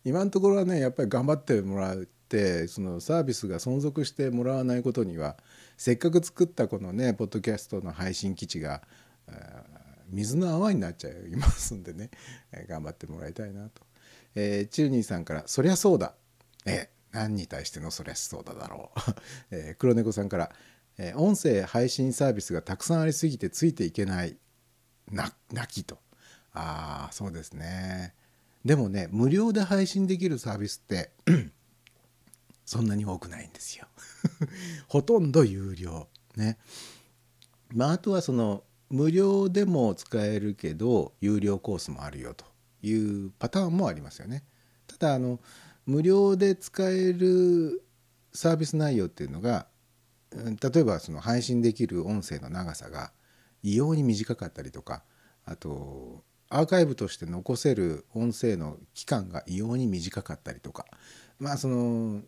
[0.03, 1.95] 今のところはねやっぱり頑張ってもら
[2.31, 5.35] ってそのサービスが存続してもらわないことには
[5.75, 8.81] せっかく作ったこのねポッドキャストの配信基地が
[10.09, 12.09] 水の泡になっちゃいますんでね
[12.53, 13.81] え頑張ってもらいたいなと。
[14.33, 16.15] えーチューニーさんから「そりゃそうだ」
[16.65, 18.99] え何に対してのそりゃそうだだろう、
[19.51, 20.55] えー黒猫さんから、
[20.97, 24.37] えー音声配信サービスがたくさんありすぎてついていけない。
[25.11, 25.99] な泣きと。
[26.53, 28.13] ああそうですね。
[28.63, 31.11] でもね無料で配信できるサービスって
[32.65, 33.88] そんなに多くないんですよ。
[34.88, 36.07] ほとんど有料。
[36.35, 36.57] ね。
[37.73, 42.45] まああとはその無料でも使えるけど有料コースもあるよと
[42.81, 44.43] いうパターンもありますよね。
[44.88, 45.39] ただあの
[45.85, 47.83] 無料で使える
[48.33, 49.67] サービス内容っていうのが
[50.31, 53.11] 例えばその配信できる音声の長さが
[53.63, 55.03] 異様に短かったりとか
[55.45, 60.85] あとアーカイブとして残せる音声の期間が異様に短かったりとか
[61.39, 62.21] まあその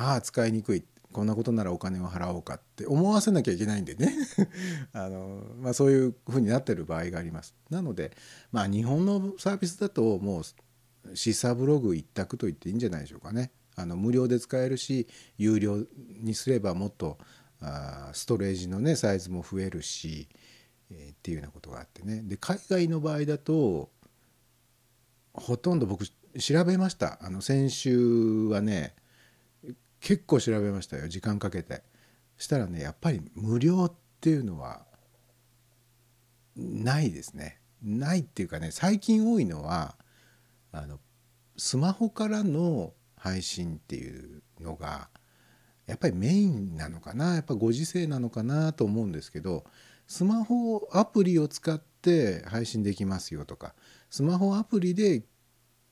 [0.00, 4.14] ああ使いにくいこんなことならお金を払おうかって思わせなきゃいけないんでね
[4.94, 7.54] あの、まあ、そういうふうになってる場合があります。
[7.68, 8.16] なので、
[8.50, 13.50] まあ、日本のサービスだともうシーサーブログ一択と言っていいんじゃないでしょうかね。
[13.76, 15.06] あの無料で使えるし
[15.36, 15.84] 有料
[16.20, 17.18] にすればもっと
[17.60, 20.28] あストレージのねサイズも増えるし、
[20.90, 23.90] えーっていうようなことがあってねで海外の場合だと
[25.32, 28.94] ほとんど僕調べましたあの先週はね
[30.00, 31.82] 結構調べましたよ時間かけて。
[32.40, 34.86] したらねやっぱり無料っていうのは
[36.56, 37.60] ないですね。
[37.82, 39.96] ないっていうかね最近多いのは
[40.72, 40.98] あの
[41.56, 45.08] スマホからの配信っていうのが
[45.86, 49.64] やっぱりメインなのかなやっぱご時世なのかなと思うんですけど
[50.06, 53.74] スマホアプリを使って配信できますよとか
[54.08, 55.22] スマホアプリで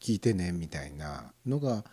[0.01, 1.85] 聞いてねみたいなのが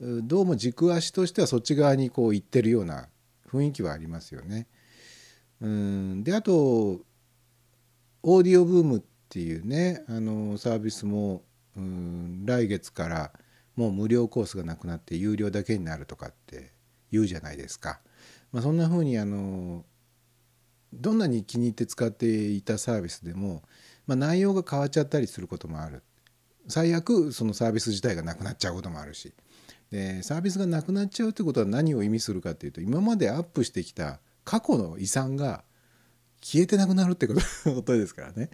[0.00, 3.08] どうも軸足としてはそっち側にこう行ってるような
[3.48, 4.66] 雰囲気はありますよね。
[5.60, 7.00] うんであと
[8.22, 11.42] オーディオブームっていうねあのサービスも
[11.76, 13.32] うん来月から
[13.76, 16.72] もう無料コースがなくなって有料だけになるとかって
[17.10, 18.00] 言うじゃないですか。
[18.52, 19.84] まあ、そんな風にあの
[20.92, 23.62] どんなに気に入って使っていたサービスでも、
[24.06, 26.02] まあ、内容が変わっちゃったりすることもある
[26.68, 29.34] 最悪そのサービス自体がなくなっちゃうこともあるし
[29.94, 35.62] でサービスがなくなっちゃうってことは何を意味するかっていうと今までアップしてきた過去の遺産が
[36.42, 37.34] 消えてなくなるってこ
[37.82, 38.50] と ですからね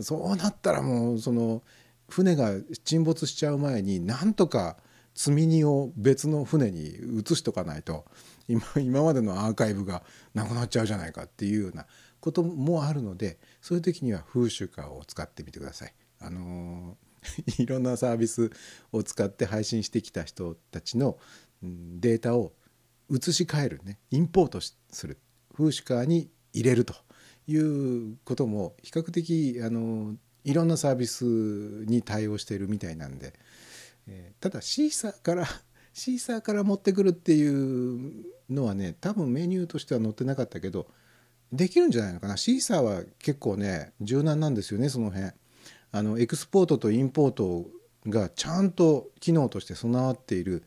[0.00, 1.62] そうなったらもうその
[2.08, 4.78] 船が沈没しちゃう前になんとか
[5.14, 8.06] 積み荷を別の船に移しとかないと
[8.48, 10.02] 今今までのアーカイブが
[10.32, 11.84] なくなっちゃうじゃないかっていうような
[12.20, 15.94] こともあるのでそういう時には風習カーを使ってみてください。
[16.20, 17.09] あのー
[17.58, 18.50] いろんなサービス
[18.92, 21.18] を使って配信してきた人たちの
[21.62, 22.52] データを
[23.10, 25.18] 移し替えるねインポートする
[25.52, 26.94] 風シカーに入れると
[27.46, 33.34] いうことも比較的あのいろんなサービスに対応しているみたいなんで、
[34.06, 35.46] えーただシーサーから
[35.92, 40.88] シーサーから持ってくるっていうのはね多分メニューとしては載ってなかったけど
[41.52, 45.32] できるんじゃないのかなシーサーは結構ね柔軟なんですよねその辺。
[45.92, 47.66] あのエクスポートとインポート
[48.06, 50.64] がちゃんと機能として備わっている、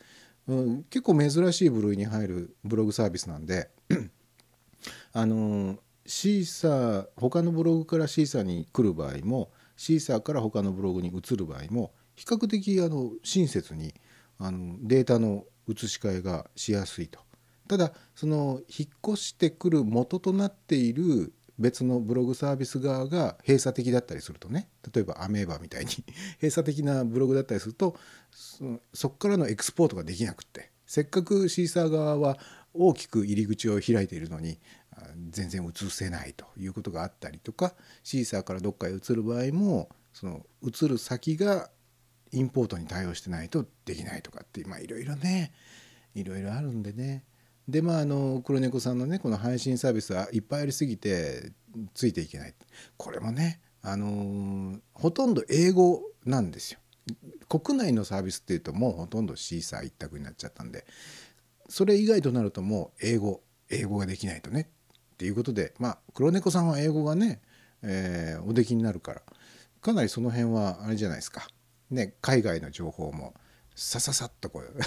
[0.47, 3.69] うん、結構珍しい部類に入るブログサービスなんで
[5.13, 13.93] あのシーサー他のブログからシーサーに来る場合もシーサーから他のブログに移る場合も比較的あの親切に
[14.37, 17.19] あのデータの移し替えがしやすいと。
[17.67, 21.33] ただその引っ越してくる元となっている
[21.63, 24.67] 別のブログサービス側が閉鎖的だったりするとね。
[24.93, 25.91] 例えばアメーバみたいに。
[26.41, 27.97] 閉鎖的なブログだったりすると
[28.93, 30.71] そこからのエクスポートができなくって。
[30.85, 32.37] せっかくシーサー側は
[32.73, 34.59] 大きく入り口を開いているのに
[35.29, 37.73] 全然移せないということがあったりとか
[38.03, 41.71] シーサーからどっかへ移る場合もその移る先が
[42.31, 45.53] インポートに対応してないとできないとかってまあいろいろね。
[46.15, 47.23] いろいろあるんでね。
[47.67, 51.51] でまああの黒猫さんのねこの配信サービスはいっぱいありすぎて
[51.93, 52.53] ついていけない。
[52.97, 56.79] これもねあのほとんど英語なんですよ。
[57.49, 60.85] 国内のサービスっていうともうほとんどシーサー一択になっちゃったんで
[61.67, 64.69] それ以外となるともう英語英語ができないとね
[65.13, 67.41] っていうことでまあ黒猫さんは英語がね、
[67.81, 69.21] えーおできになるから
[69.81, 71.45] かなりその辺はあれじゃないですか、
[71.91, 73.33] ね、海外の情報も
[73.75, 74.79] さささっとこう、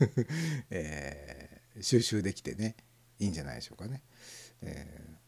[0.70, 1.49] えー
[1.80, 2.76] 収集できてね
[3.18, 4.02] いいんじゃないでしょうかね。
[4.62, 5.20] えー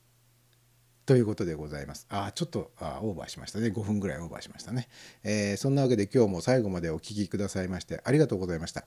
[1.05, 2.07] ということでございます。
[2.11, 3.69] あちょっとあーオーバーしましたね。
[3.69, 4.89] 5分ぐらいオーバーしましたね。
[5.25, 8.85] えーそんなわけで今日も最後までお聞きくださいましてありがとうございました。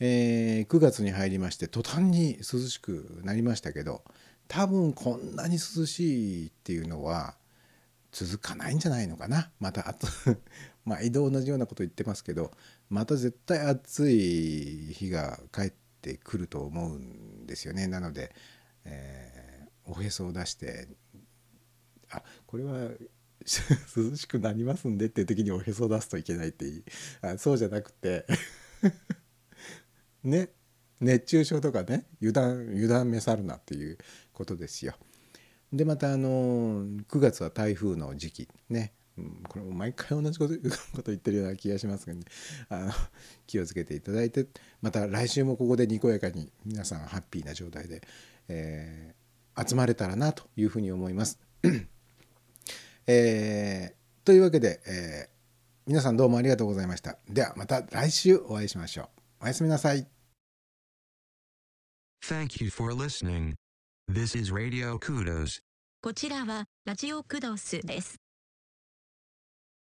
[0.00, 4.02] えー9月に入りまして途端に涼しくなりましたけど
[4.48, 7.36] 多分こんなに涼しいっていうのは
[8.10, 10.08] 続かないんじゃないのかなまたあと
[10.84, 12.50] まあ移動同じようなこと言ってますけど
[12.90, 18.34] また絶対暑い日が帰っててくると思うんですよねなので、
[18.84, 19.44] えー
[19.86, 20.88] おへそを出して
[22.10, 22.90] あこれは
[23.96, 26.84] 涼しくなりますんでっていう時におへそを出すといけないっていい
[27.20, 28.26] あそうじゃなくて
[30.24, 30.50] ね
[31.00, 33.98] 熱中症とかね油断油断めさるなっていう
[34.32, 34.96] ことですよ。
[35.72, 40.54] でまたあの9月は台風の時期ね、うん、これも毎回同じこと
[40.94, 42.22] こと言ってるような気がしますがね
[42.68, 42.92] あの
[43.46, 44.46] 気をつけていただいて
[44.82, 48.02] また来週もここでにこやかに皆さんハッピーな状態で、
[48.48, 49.24] えー
[49.56, 51.38] 集まれたらなというふうに思います。
[53.06, 55.34] えーというわけで、えー
[55.86, 57.18] 皆さんどうもありがとうございました。
[57.28, 59.10] ではまた来週お会いしましょ
[59.40, 59.44] う。
[59.44, 60.08] おやすみなさい。
[62.22, 63.54] Thank you for listening.
[64.10, 65.60] This is Radio Kudos.
[66.00, 68.23] こちらはラジオクドスです。